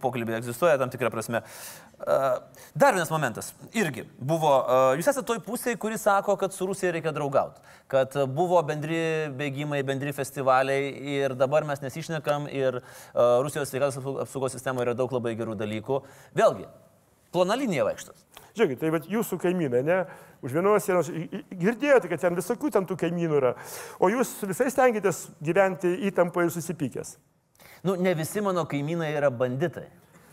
[0.00, 1.42] pokalbėje egzistuoja tam tikrą prasme.
[2.00, 3.50] Dar vienas momentas.
[3.76, 4.54] Irgi buvo,
[4.96, 7.60] jūs esate toj pusėje, kuri sako, kad su Rusija reikia draugauti.
[7.92, 9.02] Kad buvo bendri
[9.36, 12.80] bėgimai, bendri festivaliai ir dabar mes nesišnekam ir
[13.12, 16.00] Rusijos sveikatos apsau- apsaugos sistemoje yra daug labai gerų dalykų.
[16.40, 16.70] Vėlgi,
[17.36, 18.24] plona linija vaikštas.
[18.56, 19.98] Žiūrėkit, tai vat jūsų kaimynai, ne?
[20.44, 21.10] Už vienos sienos,
[21.52, 23.52] girdėjote, kad ten visokių ten tų kaimynų yra,
[24.00, 27.16] o jūs visai stengiatės gyventi įtampoje ir susipykęs.
[27.84, 29.84] Nu, ne visi mano kaimynai yra banditai.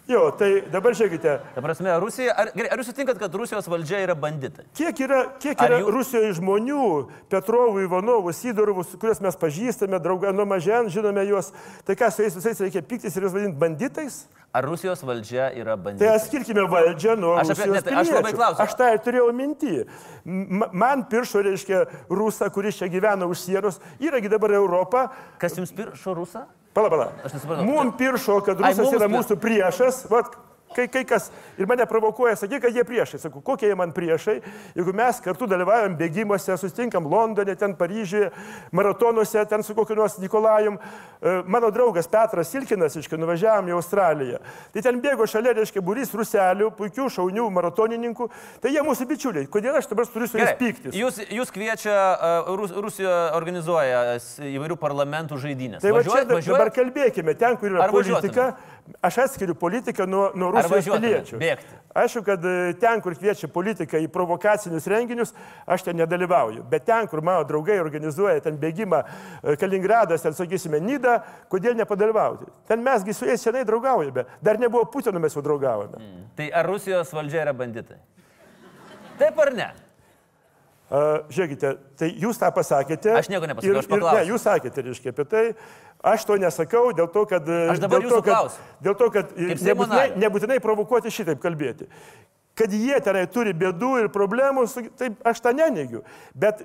[0.08, 4.02] Jo, tai dabar žiūrėkite, Ta prasme, Rusija, ar, gerai, ar jūs sutinkat, kad Rusijos valdžia
[4.04, 4.66] yra banditai?
[4.76, 5.94] kiek yra, kiek yra jų-.
[5.96, 6.88] Rusijoje žmonių,
[7.32, 11.54] Petrovų, Ivanovų, Sidorovų, kuriuos mes pažįstame, draugą nuo mažen, žinome juos,
[11.88, 14.26] tai ką su jais visais reikia piktis ir juos vadinti banditais?
[14.54, 16.12] Ar Rusijos valdžia yra Tai banditai?
[16.16, 18.38] atskirkime valdžią nuo Aš apie- Rusijos ne, tai aš labai piliečių.
[18.38, 18.62] klausiu.
[18.64, 19.86] Aš tą ir turėjau minti.
[20.26, 21.80] M- Man piršo, reiškia,
[22.10, 25.10] rusą, kuris čia gyvena už sienos, yragi dabar Europa.
[25.40, 26.46] Kas jums piršo rusą?
[26.74, 27.08] Pala, pala.
[27.26, 27.66] Aš nesupratau.
[27.66, 30.06] Mums piršo, kad Ai, rusas mums yra mūsų priešas.
[30.10, 30.36] Vat,
[30.76, 33.22] kai, kai kas ir mane provokuoja, sakyk, kad jie priešai.
[33.22, 34.40] Sakau, kokie jie man priešai,
[34.78, 38.32] jeigu mes kartu dalyvaujam bėgimuose, susitinkam Londone, ten Paryžiuje,
[38.76, 40.80] maratonuose, ten su kokiu nors Nikolajum.
[41.24, 44.42] E, Mano draugas Petras Silkinas, iškai, nuvažiavam į Australiją.
[44.74, 48.30] Tai ten bėgo šalia, reiškia, būrys ruselių, puikių šaunių maratonininkų.
[48.64, 49.48] Tai jie mūsų bičiuliai.
[49.52, 50.98] Kodėl aš dabar turiu su jais pyktis?
[50.98, 54.18] Jūs, jūs kviečia, uh, Rus, Rusija organizuoja
[54.50, 55.84] įvairių parlamentų žaidynės.
[55.84, 56.48] Tai va čia važiuojat?
[56.50, 58.50] dabar kalbėkime, ten, kur yra politika,
[59.02, 61.38] aš atskiriu politiką nuo, nuo Rusijos piliečių.
[61.40, 61.78] bėgti?
[61.94, 65.34] Aišku, kad e, ten, kur kviečia politika į provokacinius renginius,
[65.70, 66.64] aš ten nedalyvauju.
[66.70, 71.20] Bet ten, kur mano draugai organizuoja ten bėgimą e, Kaliningradas, ten, sakysime, Nida,
[71.54, 72.50] kodėl nepadalyvauti?
[72.68, 74.26] Ten mesgi su jais senai draugaujame.
[74.42, 76.02] Dar nebuvo Putino, mes jau draugavome.
[76.02, 76.28] Mm.
[76.36, 78.02] Tai ar Rusijos valdžia yra banditai?
[79.22, 79.72] Taip ar ne?
[80.94, 83.14] Žiūrėkite, tai jūs tą pasakėte.
[83.18, 84.20] Aš nieko nepasakiau, ir- aš paklausiau.
[84.20, 85.44] Ne, jūs sakėte, reiškia, apie tai.
[86.04, 87.48] Aš to nesakau dėl to, kad...
[87.48, 88.64] Aš dabar dėl to, jūsų kad, klausiu.
[88.84, 91.88] dėl to, kad nebūtinai, nebūtinai provokuoti šitaip kalbėti.
[92.60, 94.68] Kad jie tenai turi bėdų ir problemų,
[95.00, 96.04] taip aš tą neneigiu.
[96.38, 96.60] Bet,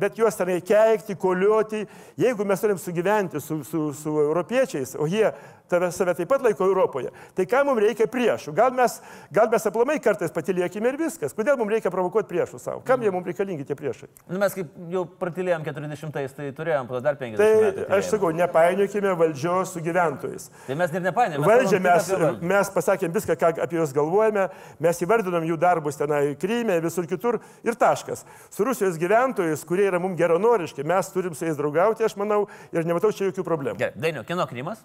[0.00, 1.82] bet juos tenai keikti, kolioti,
[2.16, 5.26] jeigu mes turim sugyventi su, su, su europiečiais, o jie
[5.70, 8.54] tave, save taip pat laiko Europoje, tai ką mums reikia priešų?
[8.56, 8.98] Gal mes,
[9.34, 11.34] gal mes aplamai kartais patiliekime ir viskas.
[11.36, 12.82] Kodėl mums reikia provokuoti priešų savo?
[12.88, 14.08] Kam jie mums reikalingi tie priešai?
[14.28, 17.86] Nu, mes kaip jau pratilėjom 40-ais, tai turėjom po dar 50 Tai metų.
[17.98, 20.48] aš sakau, nepainiokime valdžios su gyventojais.
[20.66, 21.48] Tai mes ir nepainėjome.
[21.48, 22.10] Valdžią mes,
[22.54, 24.48] mes pasakėm viską, ką apie juos galvojame,
[24.82, 28.24] mes įvardinom jų darbus tenai Kryme, visur kitur ir taškas.
[28.54, 32.86] Su Rusijos gyventojais, kurie yra mums geronoriški, mes turim su jais draugauti, aš manau, ir
[32.88, 33.78] nematau čia jokių problemų.
[33.80, 34.82] Gerai, Dainiu, kino Krymas?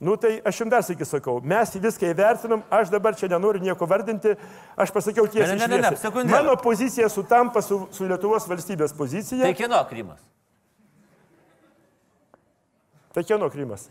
[0.00, 3.84] Nu tai aš jums dar sėki sakau, mes viską įvertinom, aš dabar čia nenoriu nieko
[3.84, 4.32] vardinti,
[4.72, 5.58] aš pasakiau tiesiai.
[5.58, 6.06] Ne, ne, ne, ne, šviesiai.
[6.06, 6.32] sekundėlę.
[6.32, 9.44] Mano pozicija sutampa su, su Lietuvos valstybės pozicija.
[9.44, 10.22] Tai kino Krymas.
[13.12, 13.90] Tai kieno Krymas?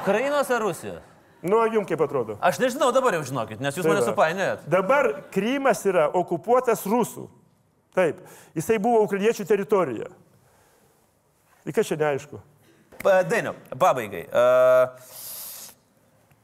[0.00, 1.04] Ukrainos ar Rusijos?
[1.42, 2.38] Nu, jums kaip atrodo?
[2.44, 4.64] Aš nežinau dabar jau žinokit, nes jūs Tai mane supainėjot.
[4.70, 7.26] Dabar Krymas yra okupuotas rusų.
[7.96, 8.20] Taip,
[8.56, 10.08] jisai buvo ukrainiečių teritorija.
[11.68, 12.40] Ir kas čia neaišku?
[13.00, 14.26] Dainiau, pabaigai.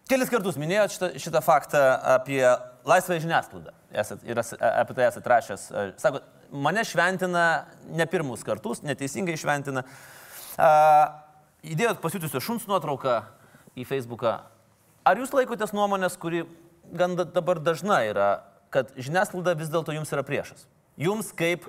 [0.08, 1.80] Kelis kartus minėjot šitą, šitą faktą
[2.16, 2.40] apie
[2.86, 3.74] laisvą žiniasklaidą.
[3.96, 5.66] Esat, ir apie tai esate rašęs.
[6.00, 9.82] Sakot, mane šventina ne pirmus kartus, neteisingai šventina.
[11.66, 13.18] Įdėjot pasiūtusio šuns nuotrauką
[13.76, 14.38] į Facebooką.
[15.06, 16.46] Ar jūs laikotės nuomonės, kuri
[16.96, 18.30] gan da- dabar dažna yra,
[18.72, 20.64] kad žiniasklaida vis dėlto jums yra priešas?
[20.96, 21.66] Jums kaip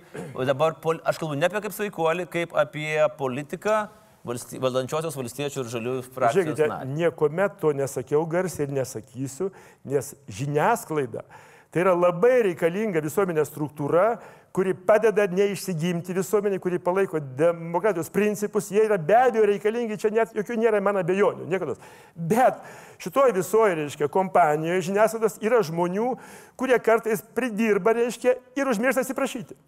[0.47, 3.89] dabar, aš kalbu ne apie kaip sveikuolį, kaip apie politiką
[4.27, 6.37] valsty, valdančiosios valstiečių ir žaliųjų frakcijos.
[6.37, 6.95] Žiūrėkite, narį.
[7.01, 9.51] niekuomet to nesakiau garsiai ir nesakysiu,
[9.87, 11.25] nes žiniasklaida
[11.71, 14.17] tai yra labai reikalinga visuomenės struktūra,
[14.55, 18.71] kuri padeda neišsigimti visuomenį, kuri palaiko demokratijos principus.
[18.73, 21.75] Jie yra be abejo reikalingi, čia net jokių nėra man abejonių, niekada.
[22.15, 22.57] Bet
[23.03, 26.15] šitoje visoje, reiškia, kompanijoje žiniasklaidos yra žmonių,
[26.57, 29.59] kurie kartais pridirba, reiškia, ir užmiršta atsiprašyti.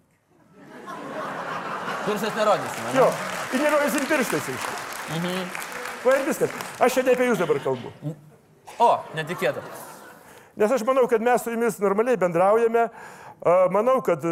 [2.07, 2.88] Kursas nerodysime.
[2.89, 2.97] ne?
[2.97, 3.12] Jo,
[3.54, 4.50] ir nerodysim pirštais.
[5.16, 5.45] Mhm.
[6.04, 6.52] Va ir viskas.
[6.80, 7.91] Aš čia ne apie jūs dabar kalbu.
[8.80, 9.64] O, netikėta.
[10.60, 12.89] Nes aš manau, kad mes su jumis normaliai bendraujame.
[13.72, 14.32] Manau, kad e,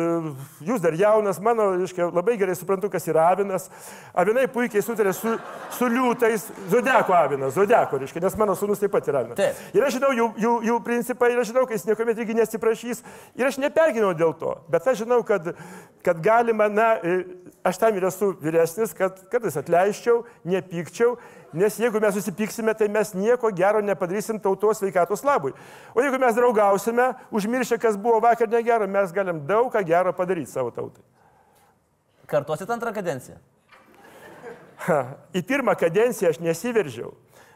[0.67, 3.69] jūs dar jaunas, mano, reiškia, labai gerai suprantu, kas yra avinas.
[4.11, 5.31] Avinai puikiai sutarė su,
[5.77, 9.39] su liūtais, zodiako avinas, zodiako, reiškia, nes mano sunus taip pat yra avinas.
[9.39, 9.61] Taip.
[9.79, 13.03] Ir aš žinau jų, jų, jų principą, ir aš žinau, kad jis niekuomet irgi nesiprašys.
[13.39, 14.57] Ir aš neperginau dėl to.
[14.67, 15.53] Bet aš žinau, kad,
[16.03, 21.17] kad galima, na, e, aš tam ir esu vyresnis, kad kartais atleiščiau, nepykčiau.
[21.57, 25.53] Nes jeigu mes susipyksime, tai mes nieko gero nepadarysim tautos sveikatos labui.
[25.95, 30.51] O jeigu mes draugausime, užmiršę, kas buvo vakar negero, mes galim daug ką gero padaryti
[30.51, 31.05] savo tautai.
[32.27, 33.37] Kartuosit antrą kadenciją.
[34.87, 34.99] Ha,
[35.33, 37.13] į pirmą kadenciją aš nesiveržiau.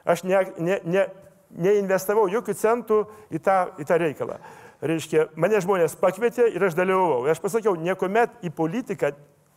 [0.08, 1.04] Aš ne, ne, ne,
[1.52, 3.04] neinvestavau jokių centų
[3.34, 4.40] į tą, į tą reikalą.
[4.82, 7.28] Reiškia, mane žmonės pakvietė ir aš dalyvavau.
[7.30, 9.12] Aš pasakiau, niekuomet į politiką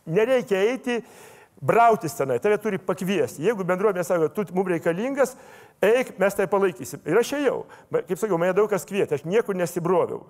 [0.05, 0.99] nereikia eiti,
[1.61, 3.45] brautis tenai, tave turi pakviesti.
[3.45, 5.35] Jeigu bendruomenė sako, tu mums reikalingas,
[5.83, 7.01] eik, mes tai palaikysim.
[7.07, 7.63] Ir aš ėjau.
[7.95, 10.25] Kaip sakiau, mane daug kas kvietė, aš niekur nesibroviau.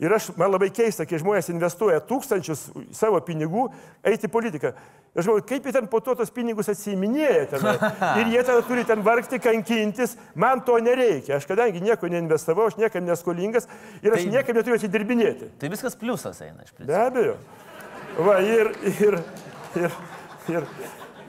[0.00, 2.62] Ir aš, man labai keista, kai žmonės investuoja tūkstančius
[2.96, 3.66] savo pinigų
[4.08, 4.70] eiti į politiką.
[5.12, 7.66] Aš galvoju, kaip jie ten po to tos pinigus atsiminėja ten.
[8.22, 10.16] Ir jie tada turi ten vargti, kankintis.
[10.32, 11.36] Man to nereikia.
[11.36, 13.68] Aš kadangi nieko neinvestavau, aš niekam neskolingas
[14.00, 15.50] ir aš tai, niekam neturiu atidirbinėti.
[15.60, 16.94] Tai viskas pliusas eina iš principo.
[16.94, 17.36] Be abejo.
[18.20, 19.18] Va, ir, ir,
[19.80, 19.98] ir,
[20.52, 20.70] ir,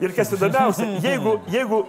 [0.03, 1.83] ir kas įdomiausia, jeigu, jeigu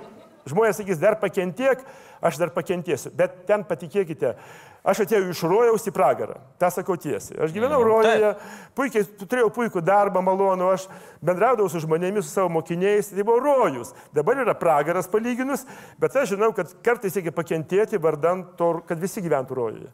[0.51, 1.81] žmonės sakys, dar pakentiek,
[2.23, 3.11] aš dar pakentiesiu.
[3.17, 4.37] Bet ten patikėkite,
[4.83, 7.37] Aš atėjau iš rojaus į pragarą, tą sakau tiesiai.
[7.45, 7.87] Aš gyvenau mhm.
[7.87, 8.31] rojoje,
[8.75, 10.89] puikiai, turėjau puikų darbą, malonu, aš
[11.23, 13.93] bendraudavau su žmonėmis, su savo mokiniais, tai buvo rojus.
[14.15, 15.63] Dabar yra pragaras palyginus,
[16.03, 19.93] bet aš žinau, kad kartais reikia pakentėti vardant to, kad visi gyventų rojoje.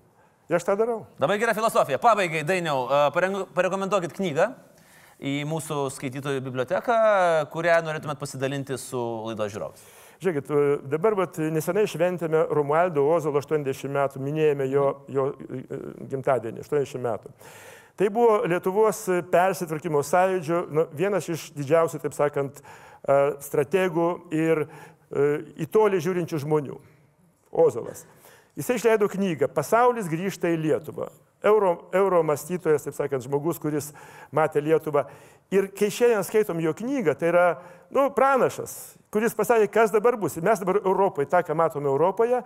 [0.49, 1.03] Ir aš tą darau.
[1.21, 2.01] Labai gera filosofija.
[2.01, 4.49] Pabaigai, Dainiau, parekomenduokit knygą
[5.19, 6.99] į mūsų skaitytojų biblioteką,
[7.53, 9.87] kurią norėtumėt pasidalinti su laido žiūrovais.
[10.19, 10.51] Žiūrėkit,
[10.91, 17.31] dabar vat, nesenai šventėme Romualdo Ozolo 80 metų, minėjome jo, jo e, gimtadienį, 80 metų.
[17.99, 24.69] Tai buvo Lietuvos persitvarkymo sąjūdžio nu, vienas iš didžiausių, taip sakant, e, strategų ir e,
[25.63, 26.79] į tolį žiūrinčių žmonių.
[27.59, 28.03] Ozolas.
[28.59, 31.09] Jisai išleido knygą Pasaulis grįžta į Lietuvą.
[31.43, 33.93] Euro, euro mąstytojas, taip sakant, žmogus, kuris
[34.35, 35.05] matė Lietuvą.
[35.55, 37.49] Ir kai šiandien skaitom jo knygą, tai yra,
[37.95, 40.37] nu, pranašas kuris pasakė, kas dabar bus.
[40.37, 42.43] Ir mes dabar Europoje, tą, ką matome Europoje,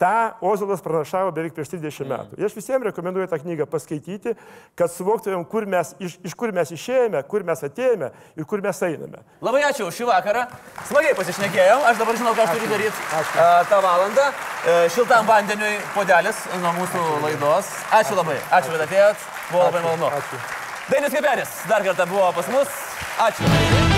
[0.00, 0.12] tą
[0.44, 2.08] Ozolas pranašavo beveik prieš 30 mm.
[2.12, 2.38] metų.
[2.40, 4.34] Ir aš visiems rekomenduoju tą knygą paskaityti,
[4.78, 8.82] kad suvoktumėm, kur mes, iš, iš kur mes išėjome, kur mes atėjome ir kur mes
[8.88, 9.22] einame.
[9.44, 10.46] Labai ačiū šį vakarą.
[10.88, 11.88] Smagiai pasišnekėjom.
[11.92, 14.28] Aš dabar žinau, ką aš turiu daryti uh, tą valandą.
[14.66, 17.74] Uh, šiltam vandeniui podelis nuo mūsų laidos.
[17.96, 18.38] Ačiū labai.
[18.50, 19.26] Ačiū, kad atėjot.
[19.50, 20.14] Buvo labai malonu.
[20.20, 20.65] Ačiū.
[20.90, 22.68] Dainis Kepenis dar kartą buvo pas mus.
[23.18, 23.95] Ačiū.